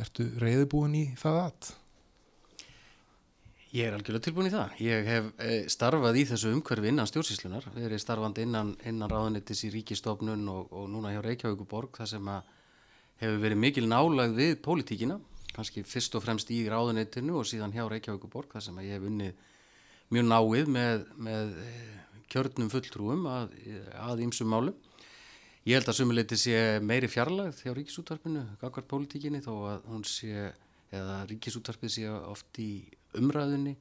ertu 0.01 0.27
reyðubúin 0.43 0.95
í 0.99 1.07
það 1.19 1.41
at? 1.47 1.71
Ég 3.75 3.89
er 3.89 3.97
algjörlega 3.97 4.23
tilbúin 4.29 4.47
í 4.47 4.53
það. 4.53 4.75
Ég 4.87 5.09
hef 5.09 5.31
eh, 5.43 5.55
starfað 5.73 6.21
í 6.21 6.27
þessu 6.29 6.53
umhverfi 6.55 6.91
innan 6.93 7.09
stjórnsíslunar, 7.11 7.65
verið 7.75 8.03
starfandi 8.03 8.45
innan, 8.47 8.69
innan 8.87 9.11
ráðunitis 9.11 9.65
í 9.67 9.71
ríkistofnun 9.75 10.45
og, 10.53 10.69
og 10.71 10.85
núna 10.93 11.11
hjá 11.11 11.19
Reykjavíkuborg 11.25 11.99
þar 11.99 12.13
sem 12.13 12.31
að 12.31 12.53
hefur 13.25 13.41
verið 13.43 13.61
mikil 13.65 13.89
nálag 13.91 14.37
við 14.37 14.55
pólitíkina, 14.63 15.19
kannski 15.57 15.83
fyrst 15.87 16.15
og 16.15 16.23
fremst 16.23 16.53
í 16.55 16.61
ráðuneytinu 16.71 17.35
og 17.41 17.49
síðan 17.51 17.75
hjá 17.75 17.83
Reykjavíkuborg 17.91 18.55
þar 18.55 18.67
sem 18.69 18.79
ég 18.85 18.95
hef 18.95 19.09
unnið 19.11 19.43
mjög 20.15 20.31
náið 20.31 20.73
með, 20.77 21.05
með 21.27 21.59
eh, 21.65 21.93
kjörnum 22.31 22.71
fulltrúum 22.71 23.27
að, 23.31 23.59
að 24.07 24.27
ýmsum 24.29 24.55
málum. 24.55 24.79
Ég 25.65 25.79
held 25.79 25.89
að 25.89 25.97
sumuleiti 25.97 26.37
sé 26.37 26.57
meiri 26.85 27.09
fjarlagð 27.09 27.63
hjá 27.65 27.73
ríkisútvarpinu, 27.73 28.43
gagvart 28.61 28.85
pólitíkinni 28.85 29.39
þó 29.41 29.53
að 29.71 29.87
hún 29.89 30.03
sé, 30.05 30.51
eða 30.93 31.23
ríkisútvarpið 31.31 31.93
sé 31.95 32.11
oft 32.13 32.59
í 32.61 32.85
umræðunni 33.17 33.73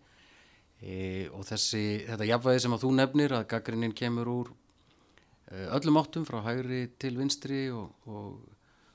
e, 0.79 1.27
og 1.35 1.43
þessi, 1.49 1.81
þetta 2.07 2.29
jafnvægi 2.29 2.61
sem 2.63 2.75
að 2.77 2.85
þú 2.85 2.91
nefnir 3.01 3.35
að 3.35 3.49
gaggrinnin 3.51 3.95
kemur 3.99 4.31
úr 4.31 4.53
e, 4.53 5.65
öllum 5.75 5.99
áttum 5.99 6.23
frá 6.29 6.39
hægri 6.45 6.85
til 7.03 7.17
vinstri 7.17 7.65
og, 7.75 7.91
og 8.07 8.37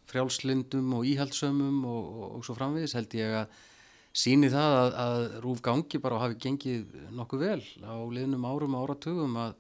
frjálslindum 0.09 0.95
og 0.97 1.05
íhaldsömmum 1.11 1.83
og, 1.85 2.07
og, 2.09 2.31
og 2.39 2.47
svo 2.49 2.57
framvegis 2.57 2.97
held 2.97 3.17
ég 3.21 3.37
að 3.43 3.59
síni 4.17 4.49
það 4.49 4.79
að, 4.79 4.97
að 5.05 5.27
rúf 5.45 5.61
gangi 5.67 6.01
bara 6.01 6.23
hafi 6.25 6.41
gengið 6.47 6.97
nokkuð 7.21 7.45
vel 7.45 7.61
á 7.85 8.01
liðnum 8.17 8.49
árum 8.49 8.81
og 8.81 8.89
áratugum 8.89 9.37
að, 9.45 9.53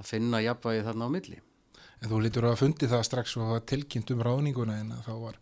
að 0.00 0.08
finna 0.14 0.40
jafnvægi 0.40 0.88
þarna 0.88 1.10
á 1.12 1.14
milli. 1.18 1.42
En 2.02 2.10
þú 2.10 2.20
lítur 2.20 2.44
að 2.44 2.60
fundi 2.60 2.90
það 2.90 3.06
strax 3.08 3.36
og 3.40 3.56
tilkynnt 3.68 4.10
um 4.12 4.24
ráðninguna 4.26 4.80
en 4.82 4.92
þá 5.06 5.14
var 5.16 5.40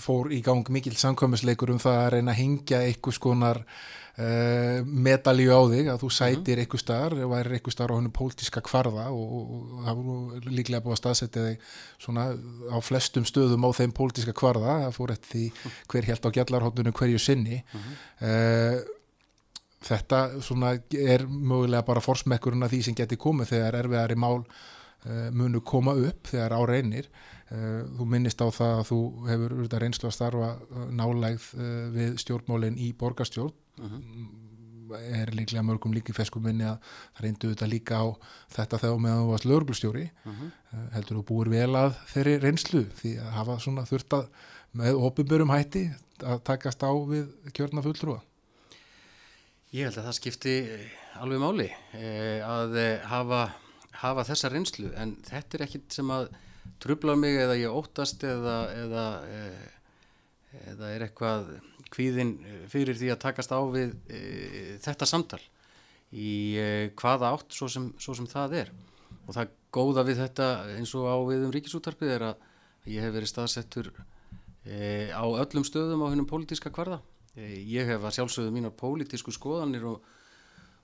fór 0.00 0.30
í 0.32 0.38
gang 0.44 0.64
mikil 0.72 0.94
samkvæmisleikur 0.96 1.74
um 1.74 1.80
það 1.80 1.98
að 1.98 2.12
reyna 2.14 2.32
að 2.32 2.38
hingja 2.38 2.78
einhvers 2.86 3.18
konar 3.20 3.58
uh, 3.60 4.78
medalju 4.88 5.52
á 5.52 5.60
þig 5.68 5.90
að 5.92 6.00
þú 6.00 6.08
mhm. 6.08 6.16
sætir 6.16 6.62
einhver 6.62 6.80
starf 6.80 7.20
og 7.20 7.34
væri 7.34 7.58
einhver 7.58 7.76
starf 7.76 7.92
á 7.92 7.98
hennu 7.98 8.14
pólitíska 8.16 8.64
kvarða 8.64 9.10
og, 9.12 9.36
og 9.42 9.84
það 9.84 10.00
voru 10.00 10.40
líklega 10.48 10.84
búið 10.86 10.96
að 10.96 11.02
staðsetja 11.02 11.44
þig 11.50 11.68
svona 12.06 12.26
á 12.72 12.78
flestum 12.80 13.28
stöðum 13.28 13.68
á 13.68 13.70
þeim 13.76 13.94
pólitíska 14.00 14.36
kvarða 14.38 14.80
það 14.86 14.96
fór 14.96 15.16
eftir 15.18 15.32
því 15.36 15.70
hver 15.92 16.08
helt 16.08 16.28
á 16.32 16.34
gjallarhóttunum 16.38 16.96
hverju 16.96 17.20
sinni 17.20 17.62
-huh. 17.68 17.94
uh, 18.24 18.82
þetta 19.82 20.26
svona 20.40 20.78
er 20.88 21.28
mögulega 21.28 21.84
bara 21.84 22.00
forsmekkurinn 22.00 22.64
að 22.64 22.78
því 22.78 22.86
sem 22.86 22.94
geti 22.96 23.20
komið 23.20 23.58
þegar 23.58 23.82
erfiðari 23.82 24.16
mál 24.16 24.40
uh, 24.40 24.46
munu 25.34 25.58
koma 25.66 25.96
upp 25.98 26.28
þegar 26.30 26.52
á 26.54 26.60
reynir 26.62 27.08
Eh, 27.52 27.82
þú 27.98 28.06
minnist 28.08 28.40
á 28.40 28.48
það 28.48 28.78
að 28.78 28.86
þú 28.88 28.98
hefur 29.28 29.54
auðvitað 29.56 29.82
reynslu 29.82 30.08
að 30.08 30.14
starfa 30.16 30.46
eh, 30.56 30.84
nálægð 30.96 31.48
eh, 31.60 31.82
við 31.92 32.14
stjórnmálinn 32.22 32.78
í 32.80 32.92
borgarstjórn 32.96 33.52
uh 33.52 33.84
mhm. 33.84 33.98
-huh. 34.88 35.00
er 35.20 35.32
líklega 35.36 35.64
mörgum 35.64 35.92
líki 35.92 36.12
feskum 36.16 36.42
minni 36.44 36.64
að 36.64 36.78
það 37.12 37.24
reyndu 37.24 37.48
auðvitað 37.48 37.72
líka 37.72 38.00
á 38.00 38.06
þetta 38.56 38.78
þegar 38.78 39.02
meðan 39.04 39.22
þú 39.22 39.30
varst 39.32 39.44
lögurglustjóri 39.44 40.06
uh 40.24 40.32
mhm. 40.32 40.48
-huh. 40.48 40.88
heldur 40.94 41.16
þú 41.18 41.24
búir 41.28 41.48
vel 41.50 41.76
að 41.76 41.92
þeirri 42.12 42.38
reynslu 42.38 42.82
því 43.00 43.10
að 43.20 43.30
hafa 43.36 43.58
svona 43.58 43.84
þurft 43.84 44.12
að 44.12 44.28
með 44.72 44.92
ofinbörum 44.94 45.50
hætti 45.52 45.92
að 46.24 46.42
takast 46.44 46.80
á 46.80 46.92
við 47.12 47.26
kjörna 47.52 47.82
fulltrúa 47.82 48.20
Ég 49.72 49.84
held 49.84 49.98
að 49.98 50.04
það 50.04 50.20
skipti 50.20 50.54
alveg 51.20 51.40
máli 51.40 51.68
að 52.44 53.04
hafa, 53.04 53.52
hafa 54.00 54.24
þessa 54.30 54.50
reynslu 54.52 54.92
en 54.96 55.16
þetta 55.26 55.58
er 55.58 55.66
ekkit 55.66 55.98
sem 55.98 56.10
að 56.14 56.30
trublar 56.82 57.18
mig 57.18 57.36
eða 57.42 57.58
ég 57.58 57.74
óttast 57.74 58.22
eða, 58.24 58.56
eða, 58.78 59.06
eh, 59.28 60.62
eða 60.72 60.90
er 60.94 61.06
eitthvað 61.06 61.52
kvíðin 61.92 62.36
fyrir 62.72 62.96
því 62.98 63.12
að 63.12 63.22
takast 63.26 63.52
á 63.52 63.60
við 63.72 63.92
e, 64.08 64.20
þetta 64.82 65.08
samtal 65.08 65.40
í 66.12 66.56
e, 66.60 66.68
hvaða 66.98 67.32
átt 67.36 67.56
svo 67.56 67.68
sem, 67.72 67.90
svo 68.00 68.16
sem 68.16 68.28
það 68.30 68.56
er. 68.62 68.72
Og 69.26 69.36
það 69.36 69.52
góða 69.72 70.06
við 70.08 70.22
þetta 70.22 70.48
eins 70.76 70.94
og 70.98 71.08
á 71.08 71.16
við 71.28 71.46
um 71.46 71.54
ríkisútarpið 71.54 72.14
er 72.16 72.26
að 72.30 72.90
ég 72.92 73.04
hef 73.04 73.14
verið 73.14 73.32
staðsettur 73.32 73.92
e, 74.64 75.10
á 75.12 75.24
öllum 75.24 75.66
stöðum 75.68 76.04
á 76.04 76.10
hennum 76.10 76.28
pólitíska 76.28 76.72
kvarða. 76.74 77.00
Ég 77.36 77.88
hef 77.88 78.02
að 78.04 78.18
sjálfsögðu 78.18 78.52
mínar 78.52 78.74
pólitísku 78.76 79.32
skoðanir 79.32 79.86
og, 79.88 80.02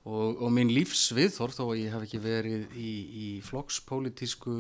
og, 0.09 0.41
og 0.41 0.53
minn 0.55 0.71
lífsviðþorð 0.73 1.59
þó 1.59 1.65
að 1.67 1.81
ég 1.83 1.95
hef 1.95 2.05
ekki 2.07 2.21
verið 2.23 2.77
í, 2.81 2.93
í 3.09 3.27
flokkspólitísku 3.45 4.57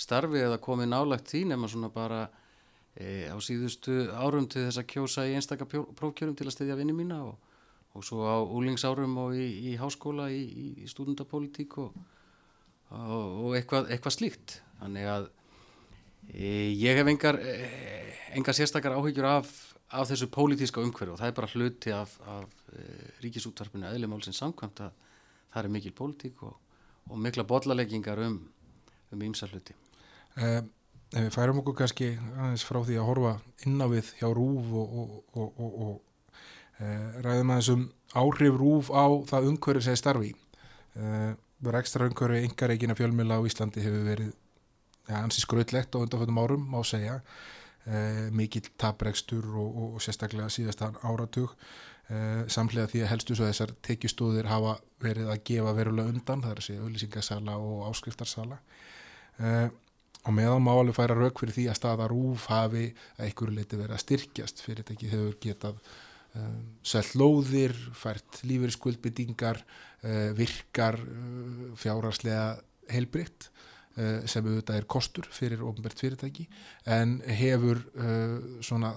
starfi 0.00 0.42
eða 0.44 0.60
komið 0.62 0.92
nálagt 0.92 1.30
því 1.30 1.46
nema 1.50 1.68
svona 1.70 1.90
bara 1.92 2.26
e, 2.94 3.28
á 3.32 3.36
síðustu 3.42 4.10
árum 4.12 4.48
til 4.50 4.66
þess 4.66 4.80
að 4.82 4.90
kjósa 4.94 5.26
í 5.28 5.36
einstaka 5.38 5.68
prófkjörum 5.68 6.36
til 6.36 6.48
að 6.48 6.56
stedja 6.56 6.78
vinni 6.78 6.96
mína 6.96 7.20
og, 7.30 7.36
og 7.96 8.06
svo 8.06 8.24
á 8.28 8.38
úlingsárum 8.44 9.16
og 9.24 9.36
í, 9.36 9.48
í 9.72 9.76
háskóla 9.80 10.30
í, 10.32 10.42
í 10.84 10.88
stúdendapolítík 10.90 11.78
og, 11.82 11.96
og 12.90 13.56
eitthvað, 13.58 13.90
eitthvað 13.94 14.16
slíkt. 14.16 14.60
Þannig 14.80 15.10
að 15.14 15.28
e, 16.32 16.52
ég 16.76 17.00
hef 17.00 17.12
engar, 17.12 17.40
e, 17.40 17.56
engar 18.36 18.56
sérstakar 18.56 18.96
áhyggjur 18.98 19.28
af, 19.32 19.52
af 19.90 20.08
þessu 20.10 20.30
pólitíska 20.30 20.82
umhverju 20.84 21.14
og 21.14 21.20
það 21.20 21.30
er 21.30 21.36
bara 21.36 21.50
hluti 21.50 21.92
af, 21.94 22.12
af 22.30 22.46
e, 22.72 22.84
ríkisútvarpinu 23.24 23.88
eðlumálsins 23.90 24.38
samkvæmt 24.38 24.84
að 24.86 24.92
það 25.50 25.64
er 25.64 25.74
mikil 25.74 25.94
pólitík 25.98 26.42
og, 26.46 26.56
og 27.10 27.18
mikla 27.18 27.46
bollaleggingar 27.48 28.22
um 28.28 28.40
um 29.10 29.22
ímsa 29.26 29.48
hluti. 29.50 29.74
Uh, 30.38 30.62
ef 31.10 31.24
við 31.26 31.32
færum 31.34 31.60
okkur 31.62 31.76
kannski 31.82 32.12
aðeins 32.36 32.64
frá 32.66 32.78
því 32.86 32.98
að 33.00 33.08
horfa 33.08 33.32
inná 33.66 33.88
við 33.90 34.12
hjá 34.20 34.28
Rúf 34.30 34.74
og, 34.78 34.92
og, 35.02 35.40
og, 35.58 35.80
og 35.86 36.28
uh, 36.78 37.18
ræðum 37.24 37.54
aðeins 37.54 37.70
um 37.74 37.86
áhrif 38.14 38.58
Rúf 38.60 38.92
á 38.94 39.06
það 39.30 39.48
umhverju 39.52 39.86
sem 39.86 39.98
starfi. 39.98 40.34
Uh, 40.94 41.34
ekstra 41.80 42.06
umhverju 42.08 42.46
yngareikina 42.46 42.96
fjölmjöla 42.98 43.40
á 43.42 43.46
Íslandi 43.46 43.82
hefur 43.84 44.06
verið 44.06 44.30
ja, 45.10 45.20
ansi 45.24 45.42
skröðlegt 45.42 45.98
á 45.98 46.02
undanfjöldum 46.02 46.40
árum 46.40 46.68
má 46.70 46.80
segja. 46.86 47.20
Mikill 48.36 48.68
tapregstur 48.78 49.46
og 49.56 49.96
sérstaklega 50.04 50.50
síðastan 50.52 50.98
áratug. 51.06 51.54
Samlega 52.50 52.90
því 52.90 53.00
að 53.04 53.10
helstu 53.12 53.36
svo 53.38 53.46
þessar 53.48 53.72
tekjustóðir 53.86 54.48
hafa 54.50 54.74
verið 55.00 55.30
að 55.32 55.44
gefa 55.48 55.72
verulega 55.76 56.12
undan, 56.12 56.42
það 56.44 56.52
er 56.52 56.60
að 56.60 56.66
segja 56.66 56.84
auðlýsingasala 56.84 57.56
og 57.62 57.86
áskriftarsala. 57.88 58.58
Uh, 59.40 59.68
og 60.28 60.36
meðan 60.36 60.64
má 60.64 60.74
alveg 60.74 60.96
færa 60.98 61.16
rauk 61.16 61.40
fyrir 61.40 61.56
því 61.56 61.66
að 61.72 61.78
staða 61.78 62.06
rúf 62.12 62.44
hafi 62.52 62.90
að 63.16 63.26
einhverju 63.26 63.56
leiti 63.56 63.78
verið 63.80 63.96
að 63.96 64.02
styrkjast. 64.04 64.64
Fyrirtæki 64.66 65.08
hefur 65.08 65.38
getað 65.40 65.78
um, 66.36 66.58
selt 66.84 67.14
lóðir, 67.16 67.76
fært 67.96 68.42
lífeyri 68.44 68.76
skuldbyttingar, 68.76 69.62
uh, 70.04 70.28
virkar 70.36 71.00
uh, 71.00 71.70
fjárharslega 71.80 72.44
heilbritt 72.92 73.48
sem 73.98 74.46
auðvitað 74.46 74.76
er 74.78 74.84
kostur 74.88 75.26
fyrir 75.34 75.64
ofnbært 75.66 75.98
fyrirtæki 75.98 76.44
en 76.86 77.16
hefur 77.26 77.80
svona 78.64 78.92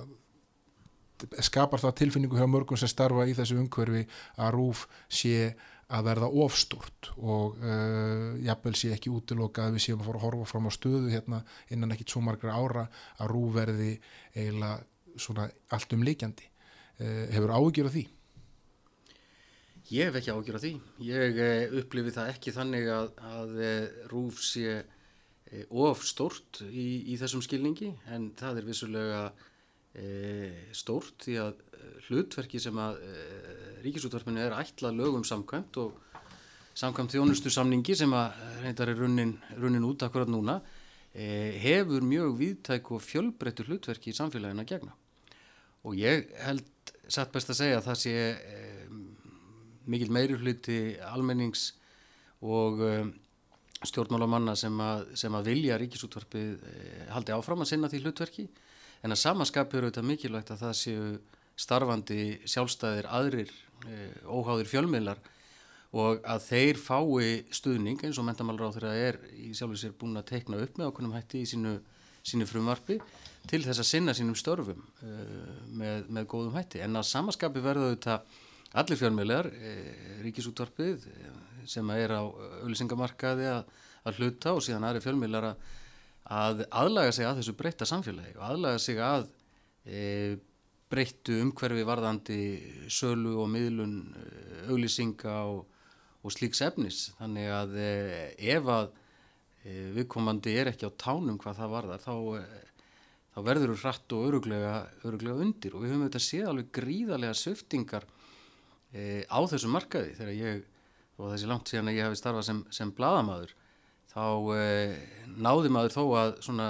skapar 1.44 1.82
það 1.82 1.96
tilfinningu 2.02 2.38
hjá 2.38 2.48
mörgum 2.50 2.78
sem 2.80 2.92
starfa 2.92 3.26
í 3.28 3.36
þessu 3.38 3.58
umhverfi 3.62 4.04
að 4.38 4.52
rúf 4.56 4.86
sé 5.10 5.54
að 5.94 6.08
verða 6.08 6.30
ofstúrt 6.46 7.12
og 7.20 7.60
uh, 7.62 8.34
jafnvel 8.42 8.74
sé 8.78 8.94
ekki 8.96 9.12
útiloka 9.14 9.68
að 9.68 9.78
við 9.78 9.86
séum 9.86 10.02
að 10.02 10.10
fara 10.10 10.22
að 10.22 10.26
horfa 10.28 10.50
fram 10.50 10.70
á 10.70 10.72
stöðu 10.74 11.12
hérna 11.12 11.44
innan 11.74 11.94
ekki 11.94 12.08
svo 12.10 12.24
margra 12.26 12.56
ára 12.58 12.88
að 13.20 13.34
rú 13.34 13.44
verði 13.54 13.92
eiginlega 14.34 15.20
svona 15.22 15.46
allt 15.76 15.94
um 15.94 16.06
líkjandi. 16.08 16.50
Uh, 16.98 17.26
hefur 17.34 17.54
af 17.54 17.94
því? 17.94 18.08
Ég 19.92 20.08
hef 20.08 20.16
ekki 20.16 20.32
áhugjur 20.32 20.56
af 20.56 20.64
því. 20.64 20.74
Ég 21.04 21.40
uh, 21.44 21.74
upplifi 21.82 22.14
það 22.16 22.30
ekki 22.32 22.52
þannig 22.56 22.86
að, 22.88 23.10
að 23.28 23.58
uh, 23.60 23.96
rúf 24.14 24.40
sé 24.46 24.78
uh, 24.80 25.64
ofstúrt 25.84 26.62
í, 26.70 27.12
í 27.12 27.18
þessum 27.20 27.44
skilningi 27.44 27.90
en 28.16 28.30
það 28.40 28.62
er 28.62 28.70
vissulega 28.70 29.24
uh, 29.34 30.62
stórt 30.72 31.28
því 31.28 31.36
að 31.44 31.60
hlutverki 32.08 32.62
sem 32.64 32.78
að 32.80 33.02
ríkisútvarpinu 33.84 34.40
er 34.40 34.56
ætlað 34.56 34.96
lögum 35.02 35.26
samkvæmt 35.28 35.76
og 35.82 35.98
samkvæmt 36.80 37.12
þjónustu 37.12 37.52
samningi 37.52 37.96
sem 38.00 38.16
að 38.16 38.40
reyndar 38.64 38.94
er 38.94 39.02
runnin, 39.04 39.34
runnin 39.60 39.84
út 39.84 40.06
akkurat 40.08 40.32
núna 40.32 40.62
hefur 41.12 42.08
mjög 42.08 42.38
viðtæk 42.40 42.88
og 42.96 43.04
fjölbreyttu 43.04 43.68
hlutverki 43.68 44.14
í 44.14 44.18
samfélaginu 44.18 44.64
að 44.64 44.72
gegna 44.72 44.96
og 45.84 46.00
ég 46.00 46.32
held 46.48 46.96
satt 47.12 47.36
best 47.36 47.52
að 47.52 47.60
segja 47.60 47.82
að 47.82 47.90
það 47.90 48.02
sé 48.06 48.16
mikil 49.90 50.12
meiri 50.14 50.38
hluti 50.40 50.80
almennings 51.10 51.72
og 52.44 52.82
e, 52.84 52.94
stjórnmálamanna 53.84 54.56
sem 54.60 54.80
að, 54.84 55.06
sem 55.20 55.36
að 55.36 55.50
vilja 55.52 55.80
ríkisútvarpið 55.82 56.54
e, 56.70 56.78
haldi 57.16 57.36
áfram 57.36 57.66
að 57.66 57.74
sinna 57.74 57.92
því 57.92 58.04
hlutverki. 58.04 58.48
En 59.04 59.12
að 59.12 59.24
samanskapi 59.26 59.80
eru 59.80 59.92
þetta 59.92 60.06
mikilvægt 60.08 60.54
að 60.54 60.66
það 60.66 60.76
séu 60.80 61.08
starfandi 61.60 62.22
sjálfstæðir 62.50 63.10
aðrir 63.12 63.52
Eh, 63.84 64.12
óháðir 64.32 64.70
fjölmiðlar 64.70 65.20
og 65.94 66.22
að 66.24 66.46
þeir 66.46 66.78
fái 66.80 67.32
stuðning 67.54 68.00
eins 68.06 68.18
og 68.18 68.26
mentamálur 68.26 68.72
á 68.72 68.76
þeirra 68.76 68.94
er 68.96 69.18
í 69.36 69.50
sjálfur 69.52 69.80
sér 69.82 69.96
búin 70.00 70.16
að 70.18 70.30
teikna 70.30 70.62
upp 70.64 70.80
með 70.80 70.88
okkunum 70.90 71.16
hætti 71.18 71.42
í 71.44 71.50
sínu, 71.52 71.74
sínu 72.24 72.48
frumvarfi 72.48 72.98
til 73.50 73.60
þess 73.66 73.84
að 73.84 73.90
sinna 73.90 74.16
sínum 74.16 74.38
störfum 74.40 74.80
uh, 74.80 75.60
með, 75.76 76.08
með 76.08 76.30
góðum 76.32 76.56
hætti. 76.56 76.80
En 76.86 76.96
að 76.96 77.10
samaskapi 77.12 77.62
verða 77.66 77.92
þetta 77.92 78.18
allir 78.82 79.00
fjölmiðlar, 79.00 79.50
uh, 79.54 80.20
ríkisútvarfið 80.26 81.08
uh, 81.12 81.34
sem 81.70 81.90
er 81.96 82.16
á 82.16 82.22
auðvisingamarkaði 82.24 83.48
að, 83.52 83.68
að 84.04 84.20
hluta 84.20 84.56
og 84.56 84.64
síðan 84.66 84.88
aðri 84.88 85.04
fjölmiðlar 85.04 85.50
að, 85.52 85.68
að 86.24 86.64
aðlaga 86.72 87.14
sig 87.16 87.28
að 87.28 87.40
þessu 87.42 87.56
breytta 87.60 87.88
samfélagi 87.88 88.36
og 88.38 88.48
aðlaga 88.48 88.82
sig 88.82 89.00
að 89.04 89.28
e, 89.86 90.02
breyttu 90.92 91.40
umhverfi 91.42 91.86
varðandi 91.88 92.40
sölu 92.92 93.38
og 93.44 93.50
miðlun 93.52 93.96
auglýsinga 94.70 95.38
og, 95.52 95.64
og 96.24 96.36
slíks 96.36 96.62
efnis. 96.66 97.08
Þannig 97.20 97.50
að 97.52 97.80
e, 97.82 97.94
ef 98.56 98.70
að 98.72 98.92
e, 99.64 99.78
viðkomandi 99.98 100.58
er 100.60 100.74
ekki 100.74 100.88
á 100.88 101.00
tánum 101.00 101.40
hvað 101.42 101.62
það 101.62 101.74
varðar 101.78 102.04
þá, 102.04 102.14
þá 103.34 103.40
verður 103.50 103.74
þú 103.74 103.80
hratt 103.84 104.18
og 104.18 104.28
öruglega, 104.30 104.76
öruglega 105.04 105.48
undir. 105.48 105.76
Og 105.76 105.84
við 105.84 105.94
höfum 105.94 106.06
auðvitað 106.06 106.28
séð 106.28 106.52
alveg 106.52 106.74
gríðarlega 106.80 107.40
sviftingar 107.40 108.08
e, 108.94 109.26
á 109.28 109.40
þessum 109.50 109.74
markaði 109.76 110.14
þegar 110.20 110.38
ég 110.38 110.64
og 111.18 111.34
þessi 111.34 111.50
langt 111.50 111.70
síðan 111.70 111.92
að 111.92 111.98
ég 111.98 112.08
hafi 112.08 112.20
starfað 112.20 112.48
sem, 112.48 112.62
sem 112.74 112.94
bladamadur 112.96 113.54
þá 114.14 114.26
eh, 114.58 114.94
náði 115.42 115.72
maður 115.74 115.96
þó 115.96 116.04
að 116.20 116.32
svona, 116.46 116.68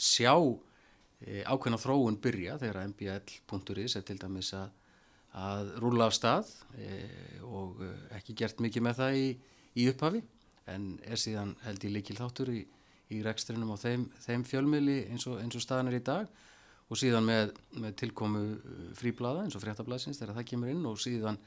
sjá 0.00 0.34
eh, 1.26 1.42
ákveðna 1.46 1.80
þróun 1.80 2.18
byrja 2.22 2.58
þegar 2.62 2.82
mbl.is 2.90 3.96
er 3.98 4.06
til 4.06 4.18
dæmis 4.20 4.52
að, 4.58 4.72
að 5.38 5.72
rúla 5.82 6.10
af 6.10 6.16
stað 6.16 6.52
eh, 6.80 7.38
og 7.46 7.82
ekki 8.18 8.36
gert 8.42 8.62
mikið 8.62 8.86
með 8.86 9.02
það 9.02 9.18
í, 9.20 9.30
í 9.78 9.88
upphafi 9.92 10.22
en 10.70 10.92
er 11.06 11.18
síðan 11.18 11.56
held 11.64 11.86
ég 11.86 11.96
líkil 11.96 12.18
þáttur 12.18 12.52
í, 12.54 12.60
í 13.10 13.22
rekstrinum 13.26 13.74
á 13.74 13.78
þeim, 13.80 14.06
þeim 14.22 14.46
fjölmiðli 14.46 15.00
eins 15.10 15.26
og, 15.30 15.40
eins 15.42 15.58
og 15.58 15.64
staðan 15.64 15.90
er 15.90 15.98
í 15.98 16.06
dag 16.06 16.30
og 16.90 16.98
síðan 16.98 17.26
með, 17.26 17.52
með 17.78 17.96
tilkomu 18.02 18.44
fríblada 18.98 19.44
eins 19.44 19.56
og 19.56 19.62
fréttablasins 19.62 20.18
þegar 20.18 20.40
það 20.40 20.48
kemur 20.50 20.72
inn 20.72 20.86
og 20.90 20.98
síðan 21.00 21.38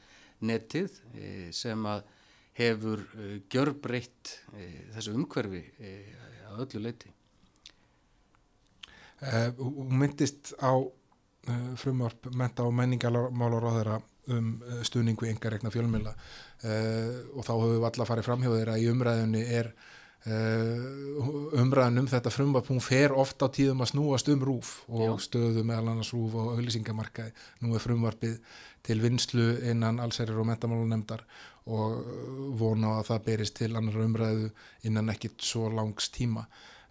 netið 0.44 1.00
eh, 1.14 1.48
sem 1.54 1.84
að 1.88 2.04
hefur 2.58 3.02
eh, 3.18 3.36
gjörbreytt 3.50 4.32
eh, 4.54 4.80
þessu 4.94 5.14
umhverfi 5.18 5.62
að 6.50 6.64
öllu 6.66 6.84
leiti. 6.84 7.12
Hún 9.24 9.94
myndist 9.96 10.50
á 10.60 10.76
frumvarp 11.80 12.26
menta 12.36 12.64
og 12.66 12.74
menningamálar 12.76 13.64
á 13.64 13.76
þeirra 13.76 13.96
um 14.34 14.48
stuðning 14.84 15.20
við 15.20 15.32
yngaregna 15.32 15.72
fjölmjöla 15.72 16.12
og 16.12 17.46
þá 17.46 17.52
höfum 17.52 17.72
við 17.72 17.86
alla 17.88 18.06
farið 18.08 18.26
fram 18.26 18.44
hjá 18.44 18.50
þeirra 18.52 18.76
í 18.80 18.88
umræðunni 18.90 19.42
er 19.56 19.70
umræðan 20.24 22.00
um 22.00 22.06
þetta 22.08 22.30
frumvarp 22.32 22.70
hún 22.72 22.80
fer 22.80 23.12
ofta 23.12 23.44
á 23.44 23.52
tíðum 23.52 23.82
að 23.84 23.90
snúast 23.90 24.30
um 24.32 24.44
rúf 24.48 24.70
og 24.88 25.18
stöðu 25.20 25.64
meðal 25.68 25.90
annars 25.92 26.14
rúf 26.14 26.36
og 26.40 26.54
auðlýsingamarkaði. 26.54 27.34
Nú 27.60 27.74
er 27.76 27.84
frumvarpið 27.84 28.38
til 28.84 29.00
vinslu 29.02 29.50
innan 29.68 30.00
allsærir 30.00 30.40
og 30.40 30.48
metamálunemdar 30.48 31.26
og 31.68 32.08
vona 32.56 32.98
að 32.98 33.10
það 33.10 33.26
berist 33.28 33.56
til 33.60 33.70
annar 33.76 34.00
umræðu 34.00 34.48
innan 34.88 35.12
ekkit 35.12 35.44
svo 35.44 35.68
langs 35.72 36.08
tíma. 36.12 36.46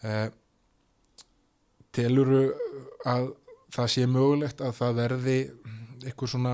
Eh, 0.05 0.29
teluru 1.93 2.45
að 3.05 3.31
það 3.73 3.91
sé 3.95 4.05
mögulegt 4.09 4.61
að 4.61 4.77
það 4.77 4.99
verði 5.01 5.37
eitthvað 6.03 6.33
svona 6.35 6.53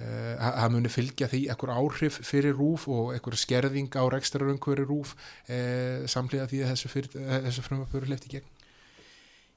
eh, 0.00 0.48
að 0.48 0.72
muni 0.76 0.92
fylgja 0.92 1.28
því 1.28 1.44
ekkur 1.52 1.74
áhrif 1.74 2.22
fyrir 2.24 2.56
rúf 2.56 2.88
og 2.88 3.12
ekkur 3.16 3.36
skerðing 3.36 3.92
á 3.92 4.02
rekstraröngveri 4.16 4.88
rúf 4.88 5.16
eh, 5.48 6.08
samlega 6.08 6.48
því 6.48 6.64
að 6.64 6.74
þessu, 6.74 7.06
þessu 7.12 7.66
frumvapur 7.68 8.08
lefti 8.08 8.36
gegn? 8.36 8.50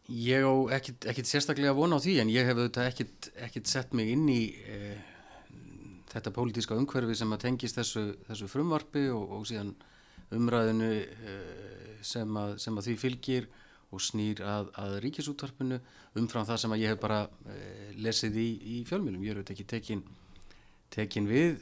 Ég 0.05 0.45
á 0.45 0.53
ekkit, 0.77 1.07
ekkit 1.09 1.25
sérstaklega 1.25 1.73
vona 1.73 1.97
á 1.97 2.03
því 2.03 2.19
en 2.21 2.29
ég 2.29 2.45
hef 2.45 2.59
auðvitað 2.59 2.89
ekkit, 2.91 3.29
ekkit 3.47 3.69
sett 3.71 3.93
mig 3.97 4.11
inn 4.13 4.27
í 4.29 4.53
e, 4.53 4.77
þetta 6.11 6.33
pólitíska 6.35 6.77
umhverfi 6.77 7.15
sem 7.17 7.33
að 7.33 7.41
tengist 7.47 7.79
þessu, 7.79 8.03
þessu 8.27 8.49
frumvarfi 8.51 9.07
og, 9.09 9.33
og 9.33 9.47
síðan 9.49 9.71
umræðinu 10.35 10.91
e, 11.01 11.37
sem, 12.05 12.37
að, 12.37 12.53
sem 12.61 12.77
að 12.77 12.91
því 12.91 12.95
fylgir 13.01 13.49
og 13.89 14.03
snýr 14.05 14.43
að, 14.45 14.69
að 14.77 14.93
ríkisútvarpinu 15.07 15.81
umfram 16.21 16.45
það 16.51 16.61
sem 16.61 16.77
að 16.77 16.83
ég 16.83 16.93
hef 16.93 17.01
bara 17.01 17.19
e, 17.49 17.57
lesið 18.05 18.37
í, 18.37 18.47
í 18.61 18.77
fjölmjölum. 18.85 19.25
Ég 19.25 19.33
er 19.33 19.41
auðvitað 19.41 19.57
ekki 19.57 19.67
tekin, 19.73 20.05
tekin 20.93 21.29
við 21.29 21.57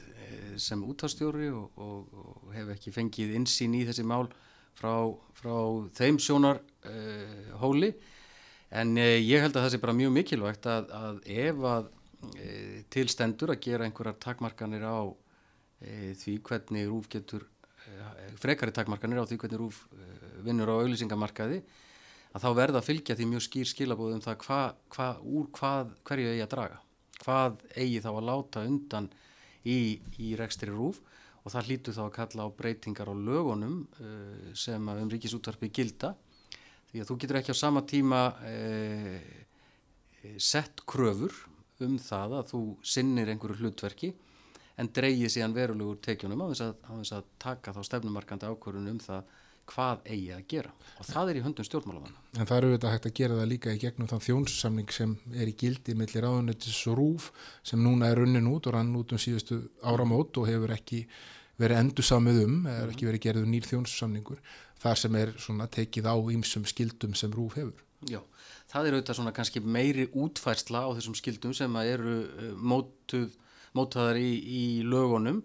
sem 0.60 0.82
útvarstjóri 0.86 1.48
og, 1.50 1.78
og, 1.80 2.10
og 2.14 2.50
hef 2.54 2.74
ekki 2.76 2.92
fengið 2.94 3.34
insýn 3.38 3.74
í 3.74 3.84
þessi 3.88 4.04
mál 4.06 4.28
frá, 4.78 4.92
frá 5.34 5.56
þeim 5.98 6.20
sjónarhóli 6.22 7.94
En 8.74 8.96
eh, 8.98 9.20
ég 9.22 9.42
held 9.44 9.54
að 9.54 9.66
það 9.66 9.72
sé 9.74 9.80
bara 9.82 9.94
mjög 9.94 10.14
mikilvægt 10.16 10.66
að, 10.66 10.88
að 10.98 11.18
ef 11.30 11.60
að 11.70 11.84
eh, 12.42 12.78
tilstendur 12.90 13.52
að 13.54 13.60
gera 13.68 13.86
einhverjar 13.86 14.16
takmarkanir 14.24 14.82
á 14.82 14.98
eh, 15.78 16.10
því 16.18 16.40
hvernig 16.48 16.88
rúf 16.90 17.06
getur, 17.12 17.46
eh, 17.86 18.32
frekari 18.42 18.74
takmarkanir 18.74 19.22
á 19.22 19.28
því 19.30 19.38
hvernig 19.44 19.62
rúf 19.62 19.84
eh, 19.94 20.24
vinnur 20.46 20.74
á 20.74 20.80
auðlýsingamarkaði, 20.80 21.60
að 22.34 22.46
þá 22.48 22.50
verða 22.58 22.82
að 22.82 22.88
fylgja 22.88 23.18
því 23.20 23.28
mjög 23.30 23.46
skýr 23.46 23.70
skilabóðum 23.70 24.24
það 24.24 24.42
hva, 24.48 24.60
hva, 24.96 25.08
úr 25.22 25.46
hvað, 25.54 25.94
hverju 26.10 26.32
eigi 26.32 26.42
að 26.42 26.52
draga. 26.56 26.82
Hvað 27.24 27.62
eigi 27.74 28.02
þá 28.04 28.10
að 28.12 28.26
láta 28.28 28.64
undan 28.68 29.08
í, 29.64 30.00
í 30.20 30.34
rekstri 30.38 30.72
rúf 30.72 31.00
og 31.44 31.52
það 31.52 31.70
hlýtu 31.70 31.94
þá 31.96 32.02
að 32.06 32.14
kalla 32.18 32.46
á 32.48 32.56
breytingar 32.56 33.10
á 33.10 33.14
lögunum 33.16 33.80
eh, 34.00 34.52
sem 34.56 34.92
um 34.92 35.10
ríkisútvarpi 35.12 35.72
gilda. 35.72 36.14
Því 36.92 37.02
að 37.02 37.10
þú 37.10 37.16
getur 37.20 37.40
ekki 37.40 37.56
á 37.56 37.58
sama 37.58 37.82
tíma 37.90 38.20
e, 38.46 38.54
sett 40.38 40.84
kröfur 40.86 41.34
um 41.82 41.96
það 41.98 42.36
að 42.38 42.52
þú 42.52 42.60
sinnir 42.86 43.32
einhverju 43.32 43.64
hlutverki 43.64 44.12
en 44.78 44.90
dreyið 44.94 45.32
síðan 45.34 45.56
verulegur 45.56 45.98
tekjunum 46.06 46.44
á 46.46 46.46
þess 46.52 46.64
að, 46.68 47.18
að 47.18 47.32
taka 47.42 47.74
þá 47.74 47.80
stefnumarkandi 47.88 48.50
ákvörðun 48.50 48.92
um 48.94 49.02
það 49.02 49.34
hvað 49.70 50.02
eigi 50.08 50.32
að 50.34 50.42
gera 50.50 50.72
og 50.94 51.06
það 51.08 51.30
er 51.30 51.38
í 51.38 51.44
höndum 51.44 51.66
stjórnmálamann. 51.66 52.18
En 52.38 52.48
það 52.48 52.56
eru 52.56 52.70
auðvitað 52.70 52.94
hægt 52.94 53.08
að 53.08 53.16
gera 53.18 53.38
það 53.38 53.50
líka 53.50 53.74
í 53.74 53.80
gegnum 53.82 54.10
þann 54.10 54.24
þjónsamning 54.26 54.92
sem 54.94 55.14
er 55.34 55.50
í 55.50 55.56
gildi 55.60 55.94
millir 55.98 56.26
áðunötis 56.28 56.82
og 56.90 56.98
rúf 57.00 57.30
sem 57.66 57.82
núna 57.82 58.10
er 58.10 58.20
runnin 58.22 58.50
út 58.50 58.68
og 58.68 58.76
rann 58.76 58.92
út 58.98 59.14
um 59.14 59.20
síðustu 59.20 59.60
áramót 59.82 60.38
og 60.40 60.48
hefur 60.50 60.74
ekki 60.76 61.04
verið 61.60 61.80
endur 61.80 62.06
samið 62.06 62.42
um, 62.44 62.60
eða 62.66 62.90
ekki 62.90 63.08
verið 63.08 63.24
gerðið 63.28 63.50
nýr 63.52 63.68
þjónsamningur 63.68 64.40
þar 64.82 65.00
sem 65.00 65.18
er 65.18 65.34
svona 65.40 65.68
tekið 65.70 66.08
á 66.10 66.16
ýmsum 66.34 66.66
skildum 66.68 67.14
sem 67.18 67.32
Rúf 67.32 67.56
hefur. 67.58 67.78
Já, 68.10 68.20
það 68.68 68.88
er 68.88 68.96
auðvitað 68.96 69.18
svona 69.20 69.34
kannski 69.36 69.62
meiri 69.64 70.08
útfærsla 70.12 70.84
á 70.84 70.90
þessum 70.98 71.16
skildum 71.16 71.54
sem 71.56 71.78
eru 71.80 72.16
eh, 72.26 72.50
mótuð, 72.58 73.36
mótaðar 73.76 74.20
í, 74.20 74.32
í 74.44 74.64
lögunum 74.84 75.40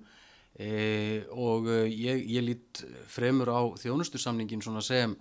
e, 0.59 1.23
og 1.31 1.69
eh, 1.71 1.87
ég, 1.89 2.23
ég 2.35 2.45
lít 2.45 2.83
fremur 3.11 3.51
á 3.55 3.61
þjónustusamningin 3.79 4.63
svona 4.65 4.83
sem, 4.85 5.15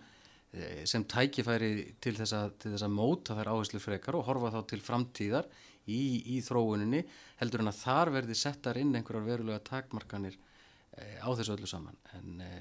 sem 0.89 1.05
tækifæri 1.05 1.95
til 2.01 2.15
þess, 2.17 2.33
að, 2.33 2.85
móta 2.89 3.37
þær 3.37 3.53
áherslu 3.53 3.81
frekar 3.85 4.17
og 4.17 4.25
horfa 4.27 4.55
þá 4.55 4.61
til 4.71 4.81
framtíðar 4.81 5.49
í, 5.85 6.01
í 6.37 6.39
þróuninni 6.45 7.03
heldur 7.43 7.63
en 7.63 7.71
að 7.71 7.83
þar 7.83 8.13
verði 8.17 8.37
settar 8.41 8.81
inn 8.81 8.95
einhverjar 8.97 9.27
verulega 9.27 9.61
takmarkanir 9.67 10.39
e, 10.97 11.19
á 11.21 11.29
þessu 11.37 11.55
öllu 11.55 11.69
saman 11.69 12.01
en 12.17 12.41
e, 12.45 12.53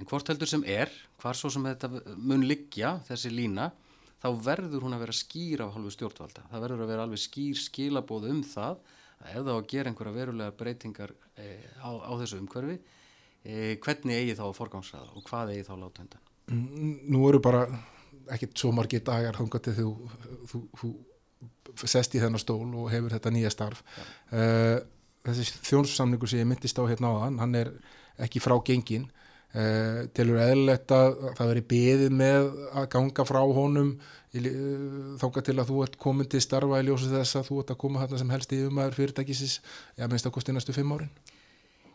En 0.00 0.08
hvort 0.08 0.30
heldur 0.32 0.48
sem 0.50 0.64
er, 0.66 0.90
hvar 1.20 1.36
svo 1.38 1.50
sem 1.52 1.66
þetta 1.68 1.90
mun 2.16 2.42
liggja, 2.48 2.96
þessi 3.06 3.32
lína, 3.32 3.68
þá 4.22 4.28
verður 4.42 4.86
hún 4.86 4.96
að 4.96 5.04
vera 5.04 5.16
skýr 5.16 5.64
af 5.64 5.76
halvu 5.76 5.92
stjórnvalda. 5.92 6.46
Það 6.50 6.64
verður 6.64 6.84
að 6.84 6.92
vera 6.92 7.06
alveg 7.06 7.22
skýr 7.22 7.60
skilabóð 7.60 8.28
um 8.32 8.40
það 8.46 8.80
að 9.22 9.36
ef 9.36 9.46
þá 9.46 9.52
að 9.54 9.68
gera 9.70 9.92
einhverja 9.92 10.16
verulega 10.16 10.56
breytingar 10.58 11.14
e, 11.36 11.46
á, 11.78 11.90
á 11.90 12.12
þessu 12.20 12.40
umhverfi, 12.42 12.76
e, 13.44 13.54
hvernig 13.82 14.18
eigi 14.18 14.36
þá 14.38 14.44
að 14.48 14.58
forgangsraða 14.58 15.16
og 15.16 15.26
hvað 15.28 15.54
eigi 15.54 15.66
þá 15.68 15.72
að 15.76 15.82
láta 15.84 16.04
undan? 16.04 16.28
Nú 17.14 17.22
eru 17.28 17.40
bara 17.42 17.64
ekkert 18.32 18.58
svo 18.58 18.72
margi 18.74 19.00
dagar 19.04 19.38
þangatið 19.38 19.80
þú, 19.80 19.92
þú, 20.50 20.62
þú, 20.80 20.92
þú 21.72 21.90
sest 21.94 22.14
í 22.16 22.22
þennar 22.22 22.42
stól 22.42 22.66
og 22.66 22.90
hefur 22.92 23.14
þetta 23.14 23.32
nýja 23.34 23.50
starf. 23.54 23.82
E, 24.30 24.44
þessi 25.26 25.62
þjónussamningur 25.70 26.30
sem 26.30 26.42
ég 26.42 26.50
myndist 26.50 26.78
á 26.78 26.84
hérna 26.86 27.14
á 27.14 27.16
hann, 27.26 27.40
hann 27.42 27.58
er 27.58 27.72
ekki 28.22 28.42
frá 28.42 28.56
gengin 28.66 29.08
Uh, 29.52 30.06
tilur 30.16 30.38
eðlilegt 30.40 30.92
að 30.96 31.10
það 31.36 31.48
veri 31.50 31.62
beðið 31.68 32.14
með 32.16 32.46
að 32.72 32.86
ganga 32.94 33.24
frá 33.28 33.42
honum 33.44 33.90
uh, 34.00 34.46
þóka 35.20 35.42
til 35.44 35.54
að 35.58 35.68
þú 35.68 35.82
ert 35.84 35.98
komin 36.00 36.30
til 36.32 36.40
starfa 36.40 36.78
í 36.80 36.86
ljósu 36.86 37.10
þess 37.10 37.36
að 37.36 37.50
þú 37.50 37.58
ert 37.60 37.72
að 37.74 37.78
koma 37.82 38.00
þarna 38.00 38.20
sem 38.22 38.32
helst 38.32 38.54
í 38.56 38.60
umæður 38.64 38.96
fyrirtækisins 38.96 39.58
eða 39.98 40.08
minnst 40.08 40.30
að 40.30 40.34
kosti 40.38 40.56
næstu 40.56 40.72
fimm 40.72 40.96
árin 40.96 41.12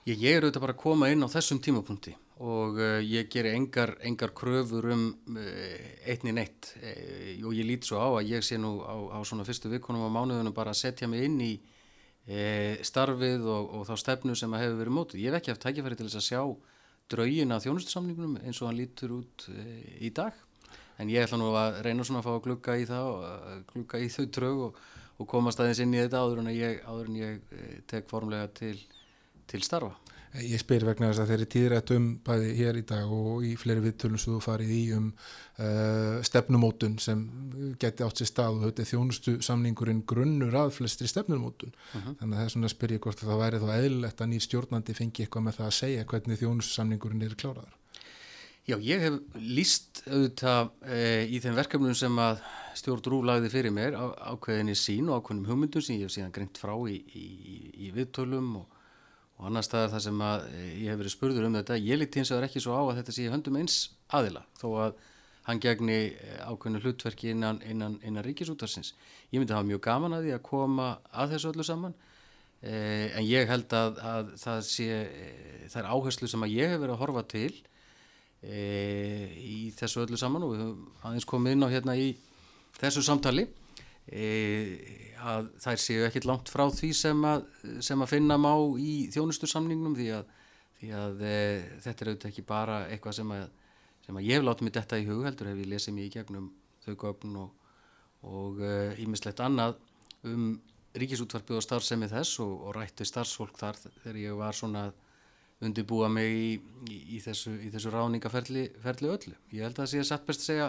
Ég, 0.06 0.22
ég 0.22 0.38
er 0.38 0.46
auðvitað 0.46 0.68
bara 0.68 0.78
að 0.78 0.84
koma 0.86 1.10
inn 1.10 1.26
á 1.26 1.34
þessum 1.34 1.64
tímapunkti 1.66 2.14
og 2.46 2.78
uh, 2.78 3.02
ég 3.02 3.34
ger 3.34 3.50
engar, 3.56 3.96
engar 4.06 4.36
kröfur 4.38 4.92
um 4.94 5.10
einni 6.06 6.38
neitt 6.38 6.76
og 7.42 7.58
ég 7.58 7.66
lít 7.74 7.90
svo 7.90 8.06
á 8.06 8.22
að 8.22 8.36
ég 8.36 8.46
sé 8.46 8.62
nú 8.62 8.78
á, 8.86 9.18
á 9.18 9.20
svona 9.26 9.50
fyrstu 9.50 9.74
vikunum 9.74 10.06
á 10.06 10.14
mánuðunum 10.14 10.54
bara 10.54 10.78
að 10.78 10.84
setja 10.86 11.10
mig 11.10 11.26
inn 11.26 11.42
í 11.42 11.56
starfið 12.86 13.50
og, 13.50 13.78
og 13.80 13.90
þá 13.90 13.98
stefnu 13.98 14.38
sem 14.38 14.52
að 14.54 14.68
hefur 14.68 14.82
verið 14.84 14.94
mótið. 15.00 15.22
Ég 15.24 15.32
hef 15.32 15.38
ekki 15.40 15.54
haft 15.56 15.64
tækifæri 15.64 15.98
til 15.98 16.10
þess 16.12 16.20
að 16.20 16.28
sjá 16.28 16.42
draugin 17.12 17.56
að 17.56 17.68
þjónustusamningunum 17.68 18.38
eins 18.44 18.62
og 18.62 18.70
hann 18.70 18.80
lítur 18.80 19.16
út 19.20 19.48
e, 19.54 19.66
í 20.04 20.12
dag 20.16 20.36
en 20.98 21.12
ég 21.14 21.24
ætla 21.24 21.40
nú 21.40 21.52
að 21.56 21.82
reyna 21.86 22.06
svona 22.08 22.24
að 22.24 22.28
fá 22.28 22.34
að 22.34 22.44
klukka 22.48 22.78
í 22.78 22.86
það 22.90 23.10
og 23.12 23.66
klukka 23.72 24.02
í 24.02 24.10
þau 24.14 24.26
draug 24.38 24.64
og, 24.68 24.82
og 25.18 25.30
komast 25.30 25.62
aðeins 25.62 25.82
inn 25.86 25.96
í 25.96 26.02
þetta 26.02 26.24
áður 26.24 26.44
en 26.44 26.52
ég, 26.56 26.82
áður 26.88 27.12
en 27.12 27.20
ég 27.22 27.54
e, 27.54 27.68
tek 27.90 28.10
formlega 28.10 28.50
til, 28.60 28.76
til 29.48 29.64
starfa. 29.66 29.94
Ég 30.44 30.62
spyr 30.62 30.86
vegna 30.86 31.10
þess 31.10 31.22
að 31.24 31.32
þeir 31.32 31.38
eru 31.38 31.48
tíðrætt 31.54 31.92
um 31.96 32.08
bæði 32.26 32.50
hér 32.60 32.78
í 32.78 32.84
dag 32.88 33.14
og 33.14 33.46
í 33.48 33.54
fleiri 33.58 33.84
viðtölum 33.86 34.22
sem 34.22 34.36
þú 34.36 34.42
farið 34.44 34.74
í 34.76 34.82
um 34.98 35.08
uh, 35.10 36.20
stefnumótun 36.28 37.00
sem 37.02 37.24
geti 37.82 38.06
átt 38.06 38.22
sér 38.22 38.30
stað 38.30 38.60
og 38.60 38.68
þetta 38.68 38.84
er 38.84 38.90
þjónustu 38.92 39.34
samningurinn 39.48 40.04
grunnur 40.10 40.60
að 40.62 40.76
flestri 40.78 41.10
stefnumótun. 41.10 41.74
Mhm. 41.94 42.20
Þannig 42.22 42.36
að 42.36 42.38
það 42.38 42.46
er 42.46 42.54
svona 42.56 42.70
að 42.70 42.76
spyrja 42.76 43.04
hvort 43.08 43.24
að 43.24 43.32
það 43.32 43.44
væri 43.44 43.64
þá 43.64 43.68
eðlilegt 43.80 44.22
að 44.22 44.32
nýr 44.34 44.46
stjórnandi 44.46 44.98
fengi 45.02 45.26
eitthvað 45.26 45.48
með 45.48 45.60
það 45.60 45.72
að 45.72 45.76
segja 45.82 46.08
hvernig 46.14 46.42
þjónustu 46.44 46.78
samningurinn 46.78 47.28
er 47.28 47.38
kláraður. 47.42 47.76
Já, 48.68 48.76
ég 48.84 49.00
hef 49.00 49.14
líst 49.40 50.02
auðvitað 50.10 50.74
e, 50.92 50.98
í 51.32 51.38
þeim 51.40 51.54
verkefnum 51.56 51.94
sem 51.96 52.18
að 52.20 52.42
stjórn 52.76 53.06
Rúf 53.14 53.22
lagði 53.30 53.52
fyrir 53.54 53.72
mér 53.72 53.96
á, 53.96 54.12
ákveðinni 54.34 54.76
sín 54.76 55.08
og 55.08 55.22
ákveðinum 55.22 55.48
hugmyndum 55.48 55.86
sem 55.86 55.96
ég 55.96 56.10
hef 56.10 56.16
síðan 56.18 56.34
greint 56.36 56.60
frá 56.60 56.74
í, 56.92 56.98
í, 57.16 57.28
í 57.88 57.92
viðtölum 57.96 58.50
og, 58.60 58.77
og 59.38 59.50
annar 59.50 59.66
staðar 59.66 59.94
þar 59.94 60.04
sem 60.08 60.24
að 60.26 60.48
e, 60.50 60.64
ég 60.82 60.90
hef 60.92 61.00
verið 61.02 61.14
spurður 61.14 61.48
um 61.48 61.58
þetta. 61.60 61.78
Ég 61.84 62.00
líti 62.02 62.22
hins 62.22 62.32
vegar 62.34 62.48
ekki 62.48 62.64
svo 62.64 62.74
á 62.74 62.82
að 62.82 62.98
þetta 63.02 63.16
sé 63.16 63.28
höndum 63.30 63.60
eins 63.60 63.78
aðila 64.18 64.44
þó 64.58 64.68
að 64.88 64.98
hann 65.48 65.62
gegni 65.64 66.00
e, 66.10 66.40
ákveðinu 66.44 66.82
hlutverki 66.84 67.32
innan, 67.36 67.62
innan, 67.70 68.00
innan 68.04 68.26
ríkisútarsins. 68.26 68.94
Ég 69.32 69.40
myndi 69.40 69.56
hafa 69.56 69.68
mjög 69.68 69.84
gaman 69.86 70.18
að 70.18 70.28
því 70.28 70.36
að 70.36 70.44
koma 70.50 70.90
að 71.14 71.36
þessu 71.36 71.52
öllu 71.54 71.68
saman 71.68 71.96
e, 72.62 72.74
en 72.74 73.28
ég 73.28 73.52
held 73.52 73.78
að, 73.78 74.02
að 74.02 74.34
það 74.42 74.66
sé, 74.72 74.90
e, 75.06 75.62
það 75.70 75.82
er 75.84 75.92
áherslu 75.94 76.32
sem 76.34 76.48
að 76.48 76.58
ég 76.58 76.74
hef 76.74 76.82
verið 76.82 76.96
að 76.98 77.02
horfa 77.06 77.26
til 77.36 77.54
e, 78.42 78.66
í 79.38 79.60
þessu 79.78 80.04
öllu 80.08 80.20
saman 80.20 80.48
og 80.48 80.56
við 80.56 80.66
höfum 80.66 81.06
aðeins 81.06 81.30
komið 81.30 81.58
inn 81.58 81.70
á 81.70 81.74
hérna 81.78 81.98
í 82.02 82.10
þessu 82.82 83.06
samtali 83.06 83.48
e, 84.08 84.28
að 85.18 85.52
þær 85.64 85.82
séu 85.84 86.06
ekkit 86.08 86.28
langt 86.30 86.52
frá 86.52 86.66
því 86.72 86.92
sem 86.96 87.24
að, 87.28 87.46
sem 87.86 88.04
að 88.04 88.12
finna 88.14 88.38
má 88.42 88.52
í 88.80 89.08
þjónustursamningnum 89.14 89.96
því 89.98 90.10
að, 90.20 90.34
því 90.82 90.92
að 91.02 91.24
e, 91.28 91.40
þetta 91.86 92.06
er 92.06 92.12
auðvitað 92.12 92.30
ekki 92.32 92.46
bara 92.48 92.80
eitthvað 92.92 93.18
sem 93.20 93.34
að, 93.36 93.48
sem 94.06 94.20
að 94.20 94.30
ég 94.30 94.40
hef 94.40 94.48
látið 94.48 94.68
mig 94.68 94.78
detta 94.78 95.02
í 95.02 95.08
hug 95.10 95.26
heldur 95.28 95.52
hef 95.52 95.64
ég 95.64 95.72
lesið 95.74 95.98
mig 95.98 96.10
í 96.10 96.14
gegnum 96.18 96.52
þau 96.86 96.94
gögn 97.04 97.42
og, 97.44 97.54
ímislegt 99.00 99.40
annað 99.44 99.78
um 100.28 100.56
ríkisútvarpið 100.98 101.60
og 101.60 101.64
starfsemi 101.64 102.10
þess 102.12 102.40
og, 102.44 102.54
og 102.68 102.74
rætti 102.76 103.06
starfsfólk 103.06 103.60
þar 103.60 103.78
þegar 103.84 104.18
ég 104.20 104.40
var 104.40 104.58
svona 104.58 104.88
að 104.88 104.96
undirbúa 105.68 106.10
mig 106.12 106.34
í, 106.38 106.50
í, 106.90 106.98
í 107.18 107.20
þessu, 107.24 107.56
þessu 107.74 107.92
ráningaferli 107.94 108.68
ferli 108.84 109.10
öllu. 109.10 109.36
Ég 109.54 109.66
held 109.66 109.78
að 109.78 109.84
það 109.84 109.92
sé 109.94 110.04
satt 110.06 110.28
best 110.28 110.44
að 110.44 110.50
segja 110.52 110.68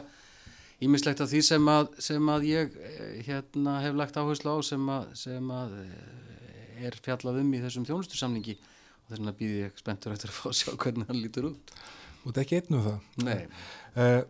ímislegt 0.84 1.22
af 1.22 1.30
því 1.30 1.42
sem 1.46 1.70
að, 1.72 1.92
sem 2.02 2.32
að 2.32 2.48
ég 2.48 2.80
eh, 2.86 3.20
hérna, 3.26 3.78
hef 3.82 3.98
lagt 3.98 4.18
áherslu 4.18 4.54
á 4.54 4.58
sem 4.66 4.90
að, 4.94 5.12
sem 5.18 5.52
að 5.54 5.76
eh, 5.82 6.88
er 6.88 6.98
fjallað 7.02 7.40
um 7.42 7.54
í 7.56 7.62
þessum 7.64 7.86
þjónustursamningi 7.88 8.56
og 8.58 9.10
þess 9.10 9.18
vegna 9.18 9.36
býði 9.38 9.62
ég 9.64 9.80
spenntur 9.80 10.14
eftir 10.14 10.30
að 10.30 10.38
fá 10.38 10.50
að 10.50 10.58
sjá 10.60 10.72
hvernig 10.76 11.10
hann 11.10 11.22
lítur 11.22 11.50
út. 11.50 11.72
Og 12.22 12.28
þetta 12.28 12.40
er 12.40 12.44
ekki 12.46 12.60
einn 12.60 12.78
um 12.78 12.84
það? 12.84 12.98
Nei. 13.26 13.38
Uh, 13.98 14.20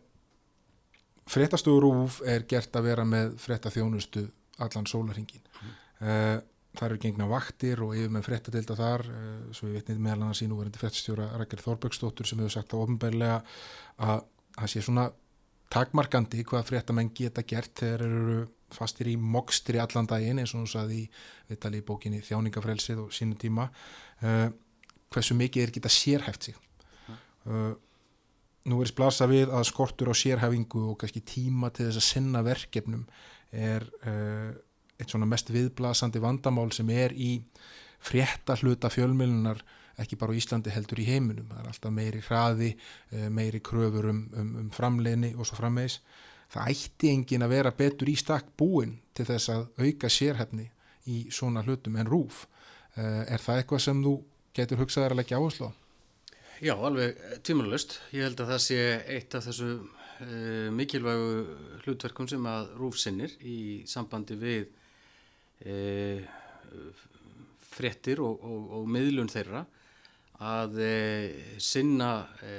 Fréttastofu 1.28 1.80
Rúf 1.84 2.20
er 2.24 2.46
gert 2.48 2.76
að 2.78 2.86
vera 2.88 3.04
með 3.04 3.34
fréttaþjónustu 3.42 4.22
allan 4.64 4.88
sólarhingin. 4.88 5.44
Mm. 5.58 5.74
Uh, 6.00 6.36
þar 6.78 6.92
eru 6.92 7.02
gengna 7.02 7.28
vaktir 7.28 7.82
og 7.84 7.94
yfir 7.98 8.12
með 8.14 8.28
fréttadelda 8.28 8.76
þar 8.78 9.04
uh, 9.10 9.22
svo 9.52 9.68
við 9.68 9.80
vitnið 9.80 10.02
meðal 10.04 10.22
annars 10.22 10.44
í 10.44 10.48
núverandi 10.48 10.80
fréttstjóra 10.80 11.30
Rækjar 11.42 11.64
Þorbjörgsdóttur 11.66 12.28
sem 12.28 12.40
hefur 12.40 12.54
sagt 12.54 12.72
á 12.72 12.80
ofnbærlega 12.80 13.40
að 14.06 14.22
það 14.58 14.72
sé 14.72 14.84
svona 14.86 15.08
takmarkandi 15.72 16.44
hvað 16.48 16.70
fréttamenn 16.70 17.10
geta 17.14 17.44
gert 17.46 17.74
þegar 17.78 18.04
eru 18.06 18.38
fastir 18.72 19.10
í 19.12 19.16
mokstri 19.16 19.80
allan 19.80 20.08
daginn 20.08 20.40
eins 20.42 20.52
og 20.54 20.62
hún 20.62 20.70
saði 20.70 21.02
í 21.02 21.08
viðtali 21.48 21.80
í 21.80 21.84
bókinni 21.88 22.22
Þjáningafrelsið 22.24 23.04
og 23.04 23.12
sínum 23.16 23.38
tíma. 23.40 23.68
Uh, 24.22 24.48
hversu 25.12 25.36
mikið 25.38 25.64
er 25.64 25.74
geta 25.76 25.92
sérhæft 25.92 26.48
sig. 26.48 26.58
Uh, 27.48 27.72
nú 28.68 28.82
er 28.84 28.90
splasa 28.90 29.28
við 29.30 29.52
að 29.54 29.66
skortur 29.70 30.12
á 30.12 30.14
sérhæfingu 30.16 30.84
og 30.90 30.98
kannski 31.00 31.24
tíma 31.24 31.72
til 31.72 31.88
þess 31.88 32.02
að 32.02 32.08
sinna 32.10 32.44
verkefnum 32.44 33.06
er 33.56 33.86
uh, 34.04 34.52
eitt 34.98 35.12
svona 35.12 35.28
mest 35.30 35.52
viðblasandi 35.54 36.20
vandamál 36.20 36.68
sem 36.76 36.88
er 36.92 37.14
í 37.16 37.38
frétta 38.04 38.56
hluta 38.60 38.90
fjölmjölunar 38.92 39.62
ekki 40.02 40.18
bara 40.20 40.34
á 40.34 40.38
Íslandi 40.38 40.72
heldur 40.72 41.02
í 41.02 41.06
heiminum. 41.08 41.48
Það 41.50 41.60
er 41.62 41.70
alltaf 41.72 41.94
meiri 41.94 42.22
hraði, 42.24 42.70
meiri 43.34 43.60
kröfur 43.64 44.10
um, 44.12 44.24
um, 44.38 44.54
um 44.62 44.70
framleginni 44.74 45.34
og 45.36 45.48
svo 45.48 45.58
frammeðis 45.60 46.00
það 46.52 46.70
ætti 46.72 47.10
engin 47.12 47.44
að 47.44 47.52
vera 47.52 47.74
betur 47.76 48.08
í 48.08 48.14
stakk 48.16 48.54
búin 48.56 48.96
til 49.16 49.26
þess 49.28 49.52
að 49.52 49.66
auka 49.84 50.08
sérhefni 50.08 50.70
í 51.08 51.26
svona 51.34 51.60
hlutum 51.66 51.98
en 52.00 52.08
rúf 52.08 52.46
er 52.96 53.42
það 53.42 53.60
eitthvað 53.60 53.82
sem 53.84 54.00
þú 54.04 54.14
getur 54.56 54.80
hugsaðar 54.80 55.12
að 55.12 55.20
leggja 55.20 55.40
áherslu 55.42 55.68
á? 55.68 55.72
Já, 56.64 56.72
alveg 56.72 57.20
tímanlust 57.44 57.98
ég 58.16 58.24
held 58.24 58.40
að 58.40 58.54
það 58.54 58.62
sé 58.64 58.80
eitt 59.12 59.36
af 59.36 59.44
þessu 59.44 59.68
uh, 59.76 60.70
mikilvægu 60.74 61.28
hlutverkum 61.84 62.30
sem 62.32 62.48
að 62.48 62.72
rúf 62.80 62.96
sinnir 62.98 63.36
í 63.44 63.58
sambandi 63.86 64.40
við 64.40 64.64
E, 65.58 66.22
fréttir 67.68 68.20
og, 68.22 68.38
og, 68.46 68.70
og 68.78 68.86
miðlun 68.90 69.30
þeirra 69.30 69.64
að 70.44 70.78
e, 70.84 70.94
sinna 71.62 72.12
e, 72.44 72.52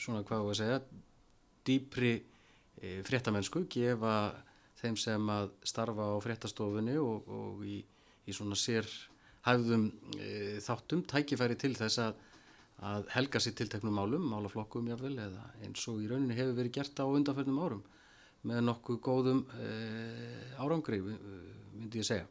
svona 0.00 0.24
hvað 0.26 0.44
var 0.46 0.54
að 0.54 0.60
segja 0.60 0.80
dýpri 1.68 2.12
fréttamennsku 3.04 3.66
gefa 3.68 4.14
þeim 4.80 4.96
sem 4.96 5.26
að 5.28 5.50
starfa 5.68 6.06
á 6.08 6.16
fréttastofunni 6.24 6.94
og, 6.96 7.26
og 7.28 7.64
í, 7.68 7.76
í 8.24 8.32
svona 8.32 8.56
sér 8.56 8.88
hæfðum 9.44 9.84
þáttum 10.64 11.02
tækifæri 11.08 11.58
til 11.60 11.74
þess 11.76 12.00
að, 12.06 12.22
að 12.88 13.12
helga 13.12 13.42
sér 13.44 13.58
tilteknum 13.60 14.00
málum, 14.00 14.24
málaflokkum 14.32 14.88
jáfnvel 14.88 15.12
eða 15.26 15.44
eins 15.60 15.84
og 15.92 16.00
í 16.00 16.08
rauninni 16.08 16.38
hefur 16.40 16.56
verið 16.56 16.78
gert 16.78 17.04
á 17.04 17.04
undanförnum 17.04 17.60
árum 17.60 17.84
með 18.48 18.64
nokkuð 18.70 19.00
góðum 19.04 19.44
árangri 20.56 21.02
myndi 21.04 22.00
ég 22.00 22.08
segja. 22.08 22.28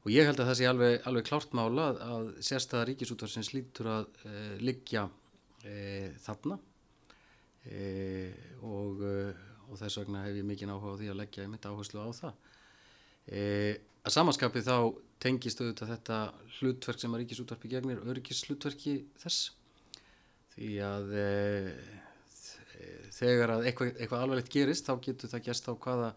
Og 0.00 0.12
ég 0.14 0.24
held 0.24 0.40
að 0.40 0.48
það 0.48 0.56
sé 0.56 0.68
alveg, 0.68 0.94
alveg 1.08 1.26
klárt 1.28 1.54
mála 1.56 1.90
að, 1.90 1.98
að 2.06 2.28
sérstæða 2.46 2.86
ríkisútvarsins 2.88 3.50
lítur 3.52 3.90
að 3.92 4.06
e, 4.24 4.32
liggja 4.64 5.04
e, 5.60 5.74
þarna 6.24 6.56
e, 7.68 7.82
og, 8.64 9.04
og 9.68 9.76
þess 9.82 10.00
vegna 10.00 10.24
hef 10.24 10.40
ég 10.40 10.48
mikinn 10.48 10.72
áhuga 10.72 10.96
á 10.96 11.00
því 11.02 11.12
að 11.12 11.20
leggja 11.20 11.44
í 11.44 11.52
mitt 11.52 11.68
áherslu 11.68 12.00
á 12.00 12.08
það. 12.16 12.40
Að 14.00 14.14
samanskapi 14.14 14.64
þá 14.64 14.76
tengist 15.20 15.60
auðvitað 15.60 15.92
þetta 15.92 16.18
hlutverk 16.56 17.02
sem 17.02 17.12
að 17.12 17.20
ríkisútvarpi 17.22 17.70
gegnir 17.70 18.00
öryggishlutverki 18.08 18.94
þess 19.20 19.50
því 20.54 20.70
að 20.82 21.12
þegar 23.20 23.52
að 23.58 23.68
eitthvað, 23.68 23.92
eitthvað 24.00 24.24
alveglegt 24.24 24.52
gerist 24.52 24.88
þá 24.88 24.94
getur 25.04 25.30
það 25.32 25.46
gerst 25.50 25.68
á 25.68 25.72
hvaða 25.76 26.10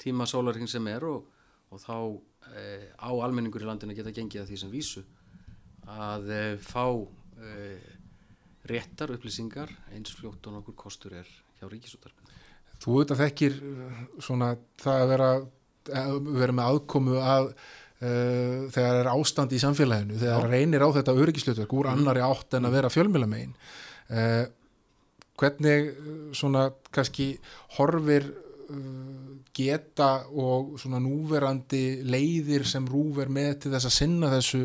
tíma 0.00 0.26
sólarhing 0.30 0.70
sem 0.70 0.86
er 0.90 1.06
og 1.10 1.33
og 1.74 1.82
þá 1.82 1.96
e, 2.54 2.64
á 2.96 3.10
almenningur 3.10 3.64
í 3.64 3.68
landinu 3.68 3.96
geta 3.96 4.14
gengið 4.14 4.44
að 4.44 4.50
því 4.52 4.60
sem 4.62 4.72
vísu 4.72 5.04
að 5.90 6.30
e, 6.32 6.42
fá 6.62 6.86
e, 6.94 7.76
réttar 8.70 9.12
upplýsingar 9.14 9.72
eins 9.92 10.14
fljótt 10.16 10.46
og 10.48 10.58
nokkur 10.58 10.78
kostur 10.86 11.18
er 11.20 11.28
hjá 11.58 11.68
ríkisútarpinu. 11.68 12.32
Þú 12.80 12.98
auðvitað 12.98 13.22
þekkir 13.22 13.56
svona 14.24 14.50
það 14.80 15.00
að 15.02 15.10
vera, 15.12 15.30
vera 16.40 16.56
með 16.56 16.70
aðkomu 16.70 17.18
að 17.20 17.50
uh, 18.04 18.66
þegar 18.74 19.00
er 19.00 19.10
ástand 19.12 19.54
í 19.54 19.60
samfélaginu, 19.62 20.18
þegar 20.20 20.48
reynir 20.50 20.84
á 20.84 20.88
þetta 20.96 21.16
öryggislutverk 21.22 21.74
úr 21.76 21.88
mm. 21.88 21.98
annari 21.98 22.24
átt 22.24 22.58
en 22.58 22.68
að 22.68 22.76
vera 22.78 22.92
fjölmjölamegin. 22.92 23.54
Uh, 24.10 24.44
hvernig 25.40 25.92
svona 26.36 26.68
kannski 26.94 27.34
horfir 27.78 28.28
geta 29.54 30.10
og 30.30 30.74
svona 30.80 31.00
núverandi 31.02 32.02
leiðir 32.06 32.66
sem 32.68 32.86
rúver 32.88 33.32
með 33.32 33.64
til 33.64 33.74
þess 33.74 33.90
að 33.90 33.96
sinna 33.98 34.30
þessu, 34.32 34.62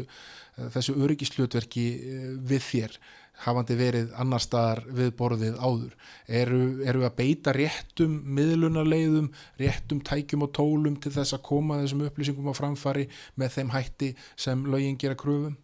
þessu 0.76 0.98
öryggislutverki 1.06 1.88
uh, 1.96 2.30
við 2.50 2.68
þér 2.72 3.00
hafandi 3.46 3.78
verið 3.80 4.10
annar 4.20 4.44
staðar 4.44 4.82
við 4.92 5.14
borðið 5.20 5.60
áður. 5.64 5.94
Eru, 6.28 6.60
eru 6.84 7.06
að 7.08 7.16
beita 7.22 7.54
réttum 7.56 8.18
miðlunarleiðum, 8.36 9.30
réttum 9.62 10.04
tækjum 10.04 10.44
og 10.48 10.54
tólum 10.58 11.00
til 11.00 11.14
þess 11.16 11.38
að 11.38 11.46
koma 11.48 11.80
þessum 11.84 12.04
upplýsingum 12.10 12.52
á 12.52 12.54
framfari 12.58 13.08
með 13.40 13.56
þeim 13.56 13.74
hætti 13.78 14.14
sem 14.36 14.68
lögin 14.68 15.00
gera 15.00 15.18
kröfum? 15.20 15.56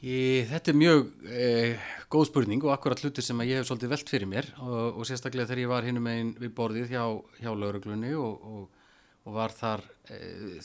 Í, 0.00 0.46
þetta 0.48 0.72
er 0.72 0.76
mjög 0.80 1.08
eh, 1.28 1.88
góð 2.08 2.30
spurning 2.30 2.62
og 2.64 2.72
akkurat 2.72 3.02
hlutir 3.04 3.24
sem 3.24 3.40
ég 3.44 3.60
hef 3.60 3.66
svolítið 3.68 3.90
velt 3.92 4.12
fyrir 4.12 4.30
mér 4.30 4.46
og, 4.64 4.96
og 4.96 5.04
sérstaklega 5.04 5.50
þegar 5.50 5.60
ég 5.60 5.72
var 5.74 5.84
hinnum 5.84 6.08
einn 6.08 6.30
við 6.40 6.54
borðið 6.56 6.94
hjá, 6.94 7.02
hjá 7.42 7.50
lauruglunni 7.52 8.14
og, 8.16 8.46
og, 8.48 8.94
og 9.28 9.36
var 9.36 9.52
þar 9.52 9.84
eh, 10.14 10.56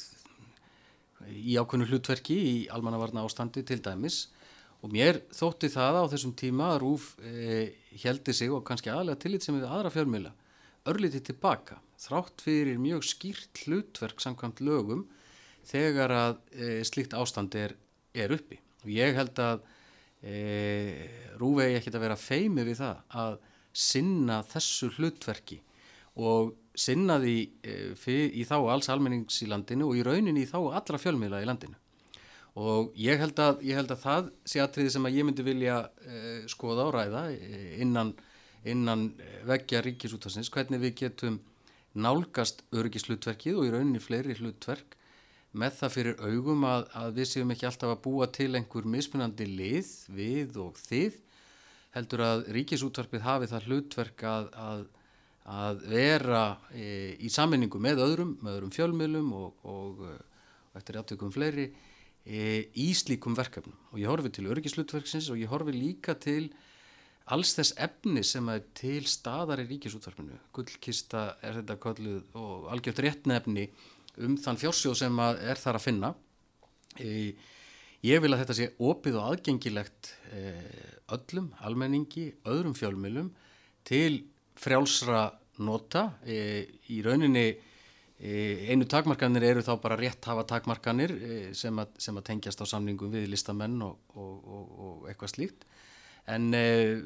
í 1.36 1.58
ákveðnu 1.60 1.90
hlutverki 1.90 2.38
í 2.40 2.56
almannavarna 2.72 3.26
ástandi 3.28 3.66
til 3.68 3.82
dæmis. 3.84 4.30
Og 4.86 4.94
mér 4.94 5.20
þótti 5.36 5.68
það 5.74 6.00
á 6.00 6.04
þessum 6.14 6.36
tíma 6.40 6.72
að 6.72 6.82
Rúf 6.86 7.12
eh, 7.20 7.76
heldi 8.06 8.36
sig 8.38 8.56
og 8.56 8.64
kannski 8.68 8.94
aðlega 8.94 9.20
tillit 9.26 9.44
sem 9.44 9.58
við 9.60 9.68
aðra 9.68 9.92
fjármjöla 9.92 10.32
örlítið 10.88 11.32
tilbaka 11.32 11.82
þrátt 12.00 12.44
fyrir 12.46 12.80
mjög 12.80 13.04
skýrt 13.10 13.66
hlutverk 13.66 14.22
samkvæmt 14.24 14.62
lögum 14.64 15.08
þegar 15.68 16.14
að 16.14 16.38
eh, 16.56 16.84
slíkt 16.88 17.18
ástand 17.18 17.58
er, 17.60 17.76
er 18.16 18.32
uppi 18.36 18.62
og 18.86 18.92
ég 18.94 19.18
held 19.18 19.40
að 19.42 19.64
e, 20.22 20.36
Rúvegi 21.42 21.80
ekkert 21.80 21.98
að 21.98 22.06
vera 22.06 22.20
feimi 22.20 22.66
við 22.68 22.80
það 22.84 23.00
að 23.22 23.40
sinna 23.76 24.42
þessu 24.48 24.92
hlutverki 24.96 25.58
og 26.16 26.54
sinna 26.80 27.18
því 27.24 27.36
e, 27.66 27.74
fyr, 28.00 28.30
í 28.32 28.46
þá 28.48 28.56
alls 28.62 28.92
almennings 28.92 29.42
í 29.44 29.50
landinu 29.52 29.90
og 29.90 30.00
í 30.00 30.06
rauninni 30.06 30.46
í 30.46 30.50
þá 30.50 30.60
allra 30.78 31.02
fjölmiðla 31.02 31.42
í 31.44 31.50
landinu. 31.50 31.76
Og 32.56 32.94
ég 32.96 33.20
held 33.20 33.40
að, 33.44 33.60
ég 33.68 33.76
held 33.76 33.92
að 33.92 34.04
það 34.06 34.30
sé 34.48 34.62
aðtriði 34.64 34.94
sem 34.94 35.08
að 35.10 35.18
ég 35.18 35.28
myndi 35.28 35.44
vilja 35.44 35.82
e, 36.06 36.20
skoða 36.52 36.88
á 36.88 36.90
ræða 36.96 37.24
innan, 37.84 38.14
innan 38.64 39.10
veggja 39.48 39.82
ríkisútarsins 39.84 40.52
hvernig 40.54 40.84
við 40.86 40.96
getum 41.02 41.42
nálgast 41.96 42.64
öryggislutverkið 42.76 43.60
og 43.60 43.68
í 43.68 43.74
rauninni 43.74 44.04
fleiri 44.04 44.38
hlutverk 44.40 44.96
með 45.56 45.78
það 45.80 45.94
fyrir 45.94 46.20
augum 46.26 46.66
að, 46.68 46.88
að 47.00 47.14
við 47.20 47.30
séum 47.32 47.54
ekki 47.56 47.68
alltaf 47.70 47.94
að 47.94 48.02
búa 48.06 48.28
til 48.34 48.52
einhver 48.58 48.90
mismunandi 48.90 49.48
lið, 49.50 49.94
við 50.16 50.60
og 50.62 50.78
þið 50.82 51.22
heldur 51.96 52.24
að 52.26 52.46
ríkisútvarpið 52.58 53.24
hafi 53.24 53.50
það 53.52 53.68
hlutverk 53.70 54.24
að, 54.28 54.48
að, 54.60 54.86
að 55.56 55.84
vera 55.94 56.44
e, 56.76 56.88
í 57.24 57.32
sammenningu 57.32 57.80
með 57.82 58.04
öðrum, 58.04 58.36
með 58.44 58.60
öðrum 58.60 58.76
fjölmjölum 58.76 59.34
og, 59.40 59.66
og, 59.72 60.06
og 60.06 60.80
eftir 60.80 61.00
aftökum 61.00 61.32
fleiri 61.32 61.70
e, 61.70 62.68
í 62.76 62.90
slíkum 62.98 63.38
verkefnum. 63.38 63.78
Og 63.94 64.02
ég 64.04 64.12
horfi 64.12 64.34
til 64.36 64.50
öryggislutverksins 64.52 65.32
og 65.32 65.40
ég 65.40 65.52
horfi 65.52 65.76
líka 65.76 66.18
til 66.20 66.50
alls 67.32 67.56
þess 67.58 67.74
efni 67.82 68.22
sem 68.28 68.50
er 68.54 68.66
til 68.78 69.02
staðar 69.10 69.64
í 69.64 69.70
ríkisútvarpinu. 69.72 70.36
Gullkista 70.54 71.32
er 71.42 71.62
þetta 71.62 71.80
kolluð 71.82 72.36
og 72.38 72.68
algjört 72.74 73.02
réttnefni 73.08 73.70
um 74.24 74.38
þann 74.40 74.60
fjársjóð 74.62 74.98
sem 75.02 75.22
er 75.26 75.62
þar 75.62 75.80
að 75.80 75.86
finna. 75.86 76.12
E, 77.00 77.34
ég 78.06 78.24
vil 78.24 78.34
að 78.34 78.44
þetta 78.44 78.58
sé 78.60 78.70
opið 78.80 79.20
og 79.20 79.30
aðgengilegt 79.32 80.12
e, 80.32 80.44
öllum, 81.16 81.52
almenningi, 81.68 82.28
öðrum 82.48 82.76
fjölmilum 82.78 83.32
til 83.88 84.26
frjálsra 84.60 85.28
nota. 85.66 86.08
E, 86.24 86.66
í 86.94 87.02
rauninni 87.06 87.48
e, 87.52 88.34
einu 88.72 88.88
takmarkanir 88.90 89.50
eru 89.52 89.66
þá 89.66 89.74
bara 89.84 90.00
rétt 90.00 90.30
hafa 90.30 90.48
takmarkanir 90.50 91.16
e, 91.16 91.40
sem, 91.58 91.76
að, 91.82 91.96
sem 92.02 92.18
að 92.18 92.28
tengjast 92.32 92.64
á 92.64 92.66
samlingum 92.70 93.14
við 93.14 93.30
listamenn 93.34 93.82
og, 93.86 94.00
og, 94.16 94.36
og, 94.44 94.76
og 94.76 95.10
eitthvað 95.12 95.36
slíkt. 95.36 95.68
En 96.32 96.50
eh, 96.58 96.98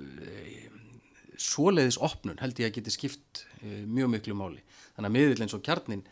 svoleiðis 1.40 2.00
opnun 2.04 2.40
held 2.40 2.60
ég 2.62 2.70
að 2.70 2.80
geti 2.80 2.94
skipt 2.96 3.44
eh, 3.62 3.84
mjög 3.88 4.14
miklu 4.16 4.38
máli. 4.38 4.64
Þannig 4.96 5.10
að 5.10 5.16
miðill 5.18 5.46
eins 5.46 5.56
og 5.58 5.64
kjarnin 5.66 6.06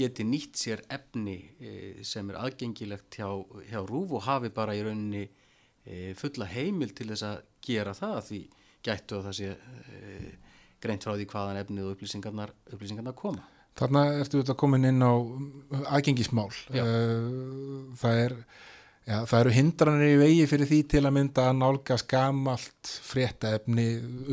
geti 0.00 0.26
nýtt 0.26 0.60
sér 0.60 0.84
efni 0.92 1.38
eh, 1.60 2.00
sem 2.06 2.32
er 2.32 2.40
aðgengilegt 2.40 3.20
hjá, 3.20 3.28
hjá 3.70 3.80
rúf 3.84 4.16
og 4.18 4.26
hafi 4.26 4.52
bara 4.54 4.76
í 4.76 4.82
rauninni 4.86 5.28
fulla 6.20 6.44
heimil 6.44 6.90
til 6.94 7.06
þess 7.08 7.24
að 7.24 7.38
gera 7.64 7.94
það 7.96 8.16
að 8.18 8.26
því 8.26 8.40
gættu 8.84 9.16
að 9.16 9.24
það 9.26 9.36
sé 9.38 9.46
greint 10.84 11.06
frá 11.06 11.14
því 11.14 11.26
hvaðan 11.32 11.60
efnið 11.62 11.86
og 11.86 11.94
upplýsingarnar, 11.96 12.52
upplýsingarnar 12.74 13.16
koma. 13.16 13.46
Þarna 13.80 14.02
ertu 14.20 14.40
þetta 14.42 14.56
komin 14.60 14.88
inn 14.90 15.00
á 15.00 15.12
aðgengismál. 15.96 16.50
Já. 16.74 16.84
Það 18.00 18.22
er 18.26 18.36
Já, 19.08 19.24
það 19.26 19.40
eru 19.40 19.52
hindranir 19.56 20.12
í 20.12 20.18
vegi 20.20 20.42
fyrir 20.46 20.68
því 20.68 20.78
til 20.92 21.00
að 21.02 21.14
mynda 21.16 21.46
að 21.48 21.56
nálgast 21.58 22.06
gamalt 22.10 22.90
fréttaefni, 23.08 23.86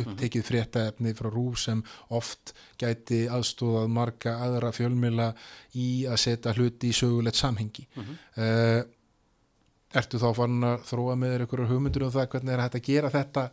upptekið 0.04 0.44
fréttaefni 0.46 1.14
frá 1.18 1.30
rú 1.34 1.46
sem 1.58 1.80
oft 2.14 2.52
gæti 2.78 3.24
aðstóðað 3.32 3.88
marga 3.96 4.36
aðra 4.44 4.74
fjölmila 4.76 5.30
í 5.80 6.06
að 6.06 6.20
setja 6.26 6.54
hluti 6.58 6.92
í 6.92 6.98
sögulegt 6.98 7.40
samhengi. 7.40 7.88
Uh 7.96 8.04
-huh. 8.04 8.20
uh, 8.44 8.84
ertu 9.98 10.20
þá 10.20 10.28
fann 10.36 10.60
að 10.64 10.84
þróa 10.92 11.16
með 11.16 11.40
einhverju 11.40 11.70
hugmyndur 11.72 12.04
um 12.04 12.12
það 12.12 12.30
hvernig 12.34 12.54
er 12.54 12.62
hægt 12.66 12.76
að 12.76 12.88
gera 12.90 13.10
þetta 13.10 13.46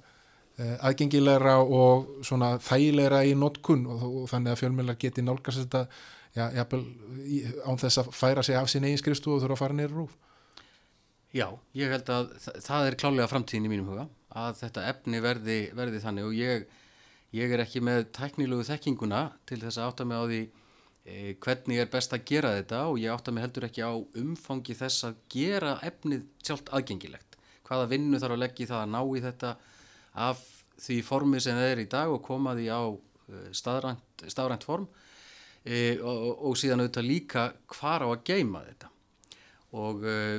uh, 0.59 0.77
aðgengilegra 0.89 1.57
og 1.63 2.11
svona 2.27 2.59
þægilegra 2.59 3.25
í 3.25 3.35
notkun 3.39 3.87
og, 3.87 4.03
og 4.03 4.29
þannig 4.29 4.53
að 4.53 4.61
fjölmila 4.61 4.99
geti 4.99 5.23
nálgast 5.23 5.63
þetta 5.63 5.87
já, 6.35 6.51
jafnvel, 6.59 6.85
án 7.65 7.79
þess 7.79 8.03
að 8.03 8.13
færa 8.13 8.43
sig 8.43 8.57
af 8.59 8.69
sín 8.69 8.85
eigin 8.85 8.99
skrifstu 8.99 9.31
og 9.31 9.43
þurfa 9.43 9.55
að 9.55 9.63
fara 9.63 9.79
neyru 9.79 9.95
rúf? 10.03 10.17
Já, 11.35 11.49
ég 11.75 11.91
held 11.91 12.11
að 12.15 12.29
það 12.63 12.89
er 12.89 12.95
klálega 12.95 13.27
framtíðin 13.27 13.65
í 13.67 13.71
mínum 13.73 13.89
huga 13.91 14.05
að 14.39 14.61
þetta 14.61 14.85
efni 14.87 15.19
verði, 15.23 15.57
verði 15.75 16.03
þannig 16.05 16.29
og 16.29 16.37
ég, 16.39 16.69
ég 17.35 17.55
er 17.55 17.63
ekki 17.65 17.83
með 17.83 18.05
tæknilögu 18.15 18.67
þekkinguna 18.69 19.23
til 19.51 19.59
þess 19.65 19.81
að 19.81 19.89
átta 19.89 20.07
mig 20.07 20.23
á 20.23 20.25
því 20.31 20.39
e, 20.45 21.17
hvernig 21.43 21.83
er 21.83 21.91
best 21.91 22.15
að 22.15 22.23
gera 22.31 22.55
þetta 22.55 22.85
og 22.93 23.01
ég 23.03 23.11
átta 23.11 23.35
mig 23.35 23.43
heldur 23.49 23.67
ekki 23.67 23.83
á 23.83 23.99
umfangi 24.23 24.79
þess 24.79 25.09
að 25.11 25.19
gera 25.35 25.75
efnið 25.91 26.23
sjálft 26.47 26.71
aðgengilegt. 26.71 27.39
Hvaða 27.67 27.91
vinnu 27.97 28.23
þarf 28.23 28.39
að 28.39 28.43
leggja 28.45 28.71
það 28.71 28.85
að 28.85 28.95
ná 28.95 29.03
í 29.03 29.27
þetta 29.27 29.53
af 30.31 30.49
því 30.87 31.03
formi 31.11 31.43
sem 31.43 31.59
það 31.59 31.75
er 31.75 31.83
í 31.83 31.91
dag 31.99 32.15
og 32.15 32.23
koma 32.31 32.55
því 32.55 32.71
á 32.71 32.83
staðrænt, 33.51 34.29
staðrænt 34.31 34.71
form 34.71 34.87
e, 35.67 35.99
og, 35.99 36.31
og 36.47 36.59
síðan 36.63 36.87
auðvitað 36.87 37.11
líka 37.11 37.49
hvar 37.75 38.07
á 38.07 38.09
að 38.15 38.21
geima 38.31 38.63
þetta 38.71 38.94
og 39.75 40.05
uh, 40.07 40.39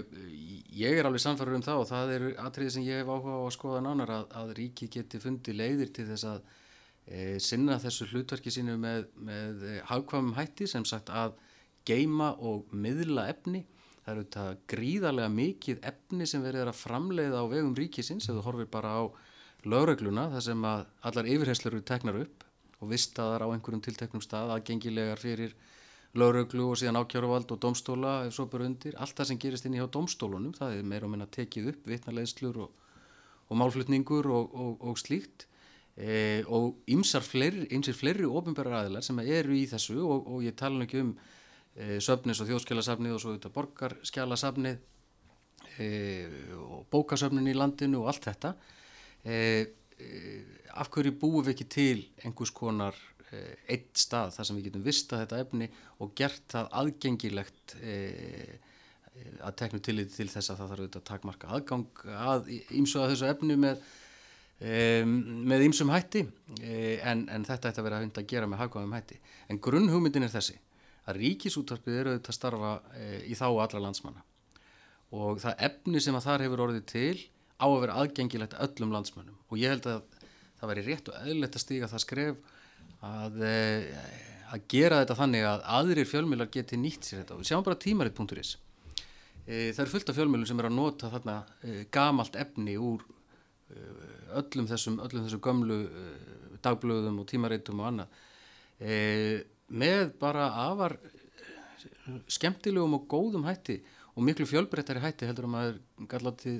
ég 0.76 0.96
er 0.96 1.08
alveg 1.08 1.24
samfærður 1.24 1.60
um 1.60 1.66
það 1.66 1.82
og 1.82 1.90
það 1.90 2.14
eru 2.16 2.30
atriði 2.46 2.76
sem 2.76 2.86
ég 2.88 3.02
hef 3.02 3.12
áhuga 3.12 3.36
á 3.36 3.42
að 3.44 3.56
skoða 3.58 3.82
nánar 3.84 4.14
að, 4.16 4.26
að 4.42 4.54
ríki 4.60 4.88
geti 4.92 5.20
fundið 5.24 5.60
leiðir 5.60 5.92
til 5.96 6.08
þess 6.12 6.28
að 6.30 6.40
e, 7.06 7.20
sinna 7.44 7.78
þessu 7.84 8.08
hlutverki 8.12 8.54
sínu 8.54 8.78
með, 8.80 9.08
með 9.28 9.66
e, 9.68 9.76
hagkvæmum 9.90 10.38
hætti 10.38 10.70
sem 10.72 10.88
sagt 10.88 11.12
að 11.12 11.36
geima 11.86 12.32
og 12.42 12.72
miðla 12.74 13.28
efni. 13.34 13.66
Það 14.06 14.12
eru 14.14 14.24
þetta 14.26 14.46
gríðarlega 14.72 15.34
mikið 15.34 15.86
efni 15.92 16.28
sem 16.30 16.44
verður 16.46 16.72
að 16.72 16.82
framleiða 16.82 17.42
á 17.42 17.46
vegum 17.52 17.78
ríkisins 17.78 18.30
ef 18.30 18.38
þú 18.38 18.46
horfir 18.46 18.72
bara 18.72 18.96
á 19.02 19.04
lögregluna 19.66 20.28
þar 20.34 20.46
sem 20.46 20.68
að 20.70 20.84
allar 21.10 21.30
yfirherslur 21.36 21.74
eru 21.74 21.88
teknar 21.90 22.20
upp 22.22 22.44
og 22.82 22.92
vistaðar 22.92 23.48
á 23.50 23.52
einhverjum 23.52 23.84
tilteknum 23.86 24.24
stað 24.24 24.54
aðgengilegar 24.56 25.22
fyrir 25.22 25.56
lauruglu 26.20 26.70
og 26.72 26.80
síðan 26.80 27.00
ákjáruvald 27.02 27.52
og 27.52 27.60
domstóla 27.62 28.14
ef 28.28 28.36
svo 28.36 28.48
bara 28.52 28.68
undir, 28.70 28.96
allt 29.02 29.18
það 29.18 29.30
sem 29.32 29.42
gerist 29.42 29.68
inn 29.68 29.76
í 29.76 29.82
hjá 29.82 29.90
domstólunum, 29.92 30.56
það 30.56 30.78
er 30.78 30.88
meira 30.88 31.08
og 31.08 31.14
minna 31.14 31.28
tekið 31.28 31.72
upp 31.74 31.90
vitnarleðslur 31.92 32.62
og, 32.66 32.72
og 33.50 33.60
málflutningur 33.62 34.30
og, 34.32 34.56
og, 34.56 34.74
og 34.90 35.00
slíkt. 35.02 35.48
E, 35.96 36.44
og 36.52 36.82
ymsar 36.92 37.24
fleiri, 37.24 37.68
fleiri 37.96 38.28
ofinbæra 38.28 38.82
aðilar 38.82 39.04
sem 39.06 39.20
eru 39.24 39.56
í 39.56 39.64
þessu 39.72 40.02
og 40.04 40.42
ég 40.44 40.58
tala 40.60 40.76
nú 40.76 40.84
ekki 40.84 41.06
um 41.06 41.14
e, 41.16 42.02
söfnis 42.04 42.42
og 42.44 42.50
þjóðskjálasafnið 42.50 43.16
og 43.16 43.22
svo 43.24 43.36
þetta 43.38 43.54
borgarskjálasafnið 43.56 44.82
e, 45.80 45.88
og 46.60 46.84
bókasöfnin 46.92 47.48
í 47.52 47.56
landinu 47.56 48.04
og 48.04 48.12
allt 48.12 48.28
þetta. 48.28 48.54
E, 49.24 49.38
e, 49.96 50.12
af 50.76 50.92
hverju 50.92 51.16
búum 51.20 51.46
við 51.46 51.56
ekki 51.56 51.70
til 51.72 52.00
einhvers 52.24 52.52
konar 52.56 53.00
eitt 53.34 53.92
stað 54.00 54.34
þar 54.36 54.48
sem 54.48 54.58
við 54.60 54.68
getum 54.70 54.86
vista 54.86 55.20
þetta 55.22 55.42
efni 55.44 55.68
og 56.04 56.14
gert 56.18 56.44
það 56.52 56.72
aðgengilegt 56.82 57.76
e, 57.82 57.96
að 59.46 59.58
teknu 59.62 59.82
tillit 59.84 60.12
til 60.14 60.28
þess 60.32 60.52
að 60.52 60.60
það 60.60 60.72
þarf 60.72 60.84
auðvitað 60.84 61.02
að 61.02 61.08
takmarka 61.10 61.52
aðgang 61.56 62.04
að 62.20 62.50
ímsu 62.76 63.02
að 63.02 63.14
þessu 63.14 63.30
efni 63.32 63.58
með 63.60 63.86
e, 64.60 64.76
með 65.06 65.66
ímsum 65.70 65.94
hætti 65.94 66.26
e, 66.60 66.76
en, 67.02 67.26
en 67.32 67.48
þetta 67.48 67.72
ætti 67.72 67.84
að 67.84 67.90
vera 67.90 68.02
að 68.06 68.30
gera 68.32 68.50
með 68.52 68.64
hagkvæmum 68.64 68.98
hætti. 68.98 69.20
En 69.50 69.62
grunnhugmyndin 69.64 70.28
er 70.28 70.34
þessi 70.36 70.58
að 71.06 71.22
ríkisútvarpið 71.22 72.02
eru 72.02 72.16
auðvitað 72.16 72.34
að 72.34 72.40
starfa 72.40 72.74
í 73.30 73.36
þá 73.38 73.46
allra 73.50 73.82
landsmanna. 73.84 74.24
Og 75.16 75.38
það 75.44 75.66
efni 75.68 76.02
sem 76.02 76.16
að 76.18 76.26
þar 76.26 76.44
hefur 76.48 76.64
orðið 76.66 76.86
til 76.90 77.18
á 77.62 77.66
að 77.68 77.82
vera 77.84 77.98
aðgengilegt 78.02 78.56
öllum 78.60 78.92
landsmannum 78.92 79.38
og 79.48 79.60
ég 79.62 79.72
held 79.72 79.86
að 79.88 80.02
það 80.60 80.72
væri 80.72 80.84
rétt 80.90 81.12
og 81.12 81.20
eðlert 81.22 81.56
að 81.56 81.64
stíga 81.64 81.90
það 81.92 82.04
skref 82.04 82.55
að, 83.06 83.42
eh, 83.46 83.96
að 84.54 84.68
gera 84.72 85.02
þetta 85.02 85.18
þannig 85.20 85.48
að 85.50 85.66
aðrir 85.78 86.10
fjölmjölar 86.10 86.52
geti 86.54 86.80
nýtt 86.80 87.08
sér 87.08 87.22
þetta. 87.22 87.36
Og 87.36 87.42
við 87.42 87.50
sjáum 87.52 87.66
bara 87.66 87.82
tímaritt.is 87.82 88.52
e, 89.46 89.72
það 89.74 89.82
eru 89.84 89.94
fullt 89.94 90.12
af 90.12 90.20
fjölmjölum 90.20 90.50
sem 90.50 90.62
er 90.62 90.70
að 90.70 90.78
nota 90.78 91.12
þarna 91.14 91.36
e, 91.62 91.76
gamalt 91.94 92.38
efni 92.42 92.78
úr 92.82 93.04
e, 93.70 93.82
öllum 94.42 94.70
þessum, 94.70 95.00
öllum 95.06 95.28
þessum 95.28 95.44
gömlu 95.44 95.82
dagblöðum 96.66 97.20
og 97.22 97.28
tímarittum 97.30 97.82
og 97.84 97.92
annað. 97.92 98.16
Með 99.70 100.08
bara 100.20 100.48
afar 100.66 100.98
skemmtilegum 102.32 102.98
og 102.98 103.06
góðum 103.12 103.46
hætti 103.46 103.78
og 104.16 104.26
miklu 104.26 104.48
fjölbreyttari 104.50 105.04
hætti 105.04 105.30
heldur 105.30 105.48
að 105.48 105.54
maður 105.54 105.78
gallati 106.10 106.56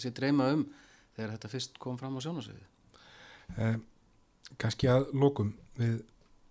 sér 0.00 0.12
dreyma 0.16 0.50
um 0.54 0.66
þegar 1.16 1.32
þetta 1.34 1.50
fyrst 1.54 1.80
kom 1.80 1.96
fram 1.98 2.20
á 2.20 2.24
sjónasviði 2.24 2.68
kannski 4.58 4.90
að 4.90 5.10
lokum 5.12 5.54
við 5.78 6.00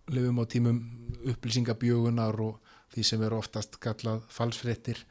lifum 0.10 0.42
á 0.42 0.46
tímum 0.50 0.80
upplýsingabjögunar 1.30 2.40
og 2.42 2.60
því 2.94 3.06
sem 3.06 3.24
er 3.26 3.36
oftast 3.38 3.78
kallað 3.84 4.24
falsfrettir 4.34 5.04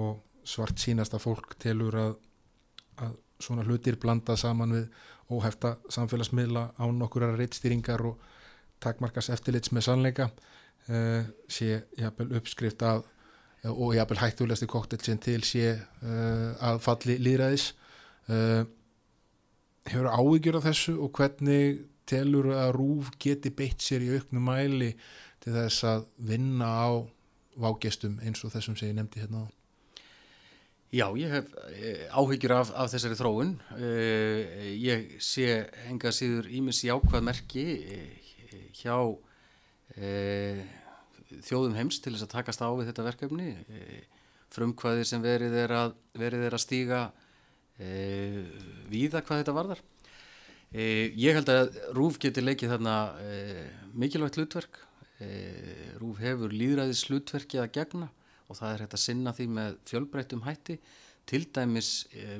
og 0.00 0.20
svart 0.46 0.80
sínasta 0.80 1.20
fólk 1.22 1.54
telur 1.60 1.96
að, 1.98 2.14
að 3.04 3.16
svona 3.40 3.64
hlutir 3.66 3.98
blanda 4.00 4.36
saman 4.36 4.74
við 4.74 4.88
óhefta 5.30 5.76
samfélagsmiðla 5.92 6.64
án 6.80 7.04
okkur 7.06 7.28
að 7.28 7.38
reittstýringar 7.40 8.02
og 8.08 8.18
takmarkas 8.82 9.30
eftirlits 9.30 9.70
með 9.74 9.86
sannleika 9.86 10.30
uh, 10.30 11.22
sé 11.48 11.84
jafnvel 11.98 12.34
uppskrift 12.40 12.82
af 12.82 13.06
og 13.68 13.94
jafnvel 13.94 14.22
hættulegasti 14.22 14.66
koktel 14.70 15.00
sem 15.04 15.20
til 15.20 15.42
sé 15.44 15.74
uh, 15.76 16.50
að 16.64 16.80
falli 16.84 17.18
líðræðis 17.20 17.70
uh, 18.32 18.64
hefur 19.86 20.10
áhyggjur 20.10 20.58
af 20.58 20.68
þessu 20.70 20.96
og 20.96 21.12
hvernig 21.16 21.84
telur 22.10 22.50
að 22.56 22.74
rúf 22.76 23.14
geti 23.22 23.52
beitt 23.54 23.82
sér 23.84 24.04
í 24.06 24.12
auknum 24.16 24.50
mæli 24.50 24.92
til 25.40 25.54
þess 25.54 25.86
að 25.88 26.04
vinna 26.30 26.68
á 26.68 26.90
vágestum 27.60 28.20
eins 28.24 28.44
og 28.44 28.52
þessum 28.54 28.76
sem 28.78 28.92
ég 28.92 28.98
nefndi 28.98 29.22
hérna 29.22 29.46
á 29.46 29.48
Já, 30.90 31.06
ég 31.14 31.30
hef 31.30 31.50
eh, 31.70 32.08
áhyggjur 32.10 32.50
af, 32.56 32.70
af 32.74 32.88
þessari 32.90 33.14
þróun. 33.14 33.52
Eh, 33.78 34.72
ég 34.74 35.04
sé 35.22 35.44
enga 35.86 36.10
síður 36.10 36.48
ímis 36.50 36.80
jákvæð 36.82 37.22
merki 37.28 37.62
eh, 37.94 38.32
hjá 38.74 38.96
þjóðum 41.46 41.76
heims 41.76 42.00
til 42.02 42.14
þess 42.14 42.24
að 42.26 42.32
takast 42.32 42.62
á 42.62 42.70
við 42.74 42.90
þetta 42.90 43.06
verkefni. 43.06 43.48
Frumkvæðir 44.50 45.06
sem 45.06 45.22
verið 45.22 45.54
er 45.62 45.74
að, 45.76 45.94
verið 46.18 46.46
er 46.48 46.56
að 46.56 46.62
stíga 46.62 47.00
víða 48.90 49.22
hvað 49.22 49.42
þetta 49.42 49.54
varðar. 49.54 49.82
Ég 50.70 51.34
held 51.34 51.50
að 51.50 51.76
Rúf 51.96 52.20
geti 52.22 52.44
leikið 52.44 52.76
þarna 52.76 52.96
mikilvægt 53.98 54.38
hlutverk. 54.38 54.80
Rúf 55.98 56.20
hefur 56.22 56.54
líðræðis 56.54 57.04
hlutverki 57.08 57.58
að 57.58 57.72
gegna 57.74 58.10
og 58.46 58.58
það 58.58 58.72
er 58.72 58.84
hægt 58.84 58.94
að 58.94 59.02
sinna 59.02 59.32
því 59.34 59.46
með 59.56 59.78
fjölbreyttum 59.90 60.44
hætti 60.46 60.78
til 61.26 61.42
dæmis 61.54 61.90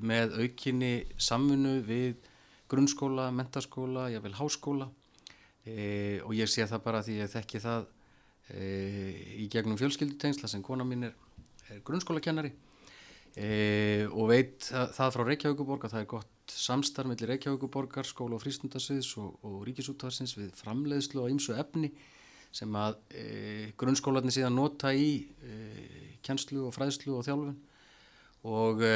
með 0.02 0.38
aukinni 0.40 0.94
samfunnu 1.18 1.80
við 1.86 2.30
grunnskóla, 2.70 3.30
mentaskóla, 3.34 4.08
jável 4.14 4.34
háskóla 4.38 4.88
e, 5.66 6.20
og 6.22 6.34
ég 6.38 6.50
sé 6.50 6.66
það 6.68 6.84
bara 6.84 7.02
því 7.02 7.16
ég 7.18 7.32
þekki 7.32 7.62
það 7.64 7.86
e, 8.54 8.66
í 9.42 9.48
gegnum 9.50 9.78
fjölskyldutengsla 9.80 10.50
sem 10.50 10.62
kona 10.62 10.86
mín 10.86 11.08
er, 11.08 11.16
er 11.70 11.82
grunnskólakennari 11.86 12.52
e, 13.34 14.06
og 14.10 14.30
veit 14.30 14.70
það 14.70 15.16
frá 15.16 15.24
Reykjavíkuborg 15.26 15.88
að 15.88 15.96
það 15.96 16.04
er 16.04 16.10
gott 16.14 16.36
samstarf 16.50 17.08
mellir 17.10 17.30
Reykjavíkuborgar, 17.34 18.08
skóla 18.08 18.36
og 18.36 18.42
frístundasviðs 18.42 19.14
og, 19.22 19.36
og 19.46 19.60
ríkisútvarsins 19.68 20.36
við 20.38 20.52
framleiðslu 20.58 21.24
á 21.24 21.30
ymsu 21.32 21.56
efni 21.58 21.92
sem 22.50 22.74
að 22.74 22.96
e, 23.14 23.24
grunnskólarnir 23.78 24.34
síðan 24.34 24.56
nota 24.58 24.92
í 24.94 25.10
e, 25.46 25.58
kjenslu 26.26 26.66
og 26.66 26.74
fræðslu 26.74 27.14
og 27.16 27.26
þjálfun. 27.26 27.58
Og, 28.50 28.82
e, 28.82 28.94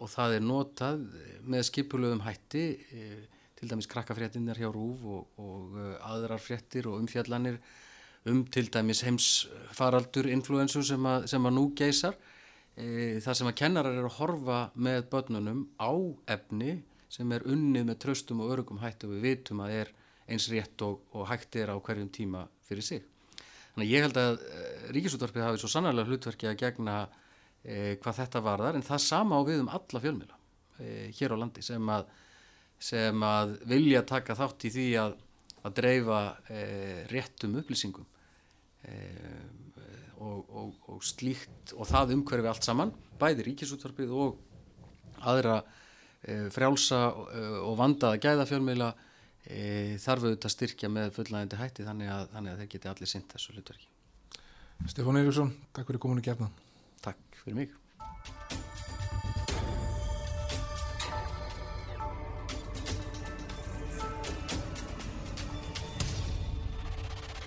og 0.00 0.10
það 0.10 0.38
er 0.38 0.46
notað 0.46 1.04
með 1.44 1.66
skipulöðum 1.68 2.24
hætti 2.24 2.64
e, 2.80 3.04
til 3.60 3.68
dæmis 3.70 3.88
krakkafréttinir 3.92 4.58
hjá 4.58 4.70
Rúf 4.72 5.04
og, 5.04 5.38
og 5.44 5.78
e, 5.78 5.92
aðrar 6.08 6.42
fréttir 6.42 6.88
og 6.90 6.98
umfjallanir 7.02 7.60
um 8.30 8.42
til 8.52 8.68
dæmis 8.72 9.04
heimsfaraldur 9.06 10.28
influensu 10.32 10.82
sem, 10.84 11.06
að, 11.06 11.26
sem 11.32 11.46
að 11.46 11.56
nú 11.56 11.70
geysar 11.76 12.18
þar 13.20 13.36
sem 13.36 13.48
að 13.50 13.58
kennarar 13.60 13.96
eru 13.98 14.08
að 14.08 14.18
horfa 14.20 14.58
með 14.74 15.02
börnunum 15.12 15.64
á 15.76 15.92
efni 16.32 16.78
sem 17.10 17.32
er 17.34 17.46
unnið 17.50 17.88
með 17.88 17.98
tröstum 18.04 18.42
og 18.44 18.52
örugum 18.54 18.80
hætti 18.80 19.08
og 19.08 19.16
við 19.16 19.26
vitum 19.26 19.62
að 19.64 19.76
er 19.80 19.94
eins 20.30 20.46
rétt 20.52 20.82
og, 20.86 21.00
og 21.16 21.26
hægt 21.30 21.58
er 21.58 21.72
á 21.74 21.76
hverjum 21.76 22.10
tíma 22.14 22.44
fyrir 22.66 22.86
sig. 22.86 23.02
Þannig 23.74 23.86
að 23.86 23.94
ég 23.94 24.04
held 24.06 24.20
að 24.20 24.44
eh, 24.46 24.84
Ríkisútvarpið 24.94 25.46
hafi 25.46 25.62
svo 25.62 25.70
sannarlega 25.70 26.10
hlutverki 26.10 26.48
að 26.50 26.58
gegna 26.60 26.96
eh, 27.64 27.96
hvað 28.02 28.20
þetta 28.22 28.42
varðar 28.46 28.78
en 28.78 28.86
það 28.86 29.02
sama 29.06 29.38
á 29.38 29.42
við 29.46 29.64
um 29.64 29.72
alla 29.78 30.02
fjölmila 30.04 30.38
eh, 30.78 31.10
hér 31.18 31.34
á 31.34 31.40
landi 31.42 31.64
sem 31.66 31.92
að, 31.94 32.06
sem 32.90 33.26
að 33.26 33.56
vilja 33.70 34.04
taka 34.06 34.38
þátt 34.38 34.66
í 34.66 34.72
því 34.76 34.88
að, 35.02 35.16
að 35.66 35.76
dreifa 35.80 36.20
eh, 36.50 37.02
réttum 37.10 37.58
upplýsingum 37.62 38.06
eh, 38.86 39.42
og, 40.20 40.40
og, 40.52 40.72
og 40.92 41.04
slíkt 41.04 41.74
og 41.76 41.88
það 41.88 42.14
umhverfi 42.16 42.50
allt 42.52 42.66
saman, 42.66 42.94
bæði 43.20 43.46
Ríkisútvarpið 43.48 44.12
og 44.16 44.40
aðra 45.30 45.60
eh, 46.22 46.48
frjálsa 46.52 47.00
og 47.64 47.78
vandaða 47.80 48.20
gæðafjölmila 48.22 48.92
e, 49.44 49.96
þarf 50.00 50.26
auðvitað 50.26 50.54
styrkja 50.54 50.90
með 50.92 51.14
fullnægandi 51.16 51.60
hætti 51.60 51.86
þannig 51.86 52.12
að, 52.12 52.26
þannig 52.34 52.52
að 52.52 52.62
þeir 52.62 52.72
geti 52.74 52.90
allir 52.92 53.10
sint 53.10 53.34
þessu 53.34 53.54
hlutverki. 53.56 53.88
Stefán 54.88 55.20
Eiríksson, 55.20 55.52
takk 55.76 55.90
fyrir 55.90 56.02
kominu 56.02 56.24
gerna. 56.24 56.48
Takk 57.04 57.40
fyrir 57.42 57.58
mig. 57.58 57.76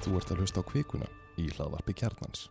Þú 0.04 0.18
ert 0.20 0.34
að 0.34 0.44
hlusta 0.44 0.62
á 0.62 0.68
kvikuna 0.68 1.08
í 1.40 1.48
hlaðvarpi 1.56 1.96
kjarnans. 1.96 2.50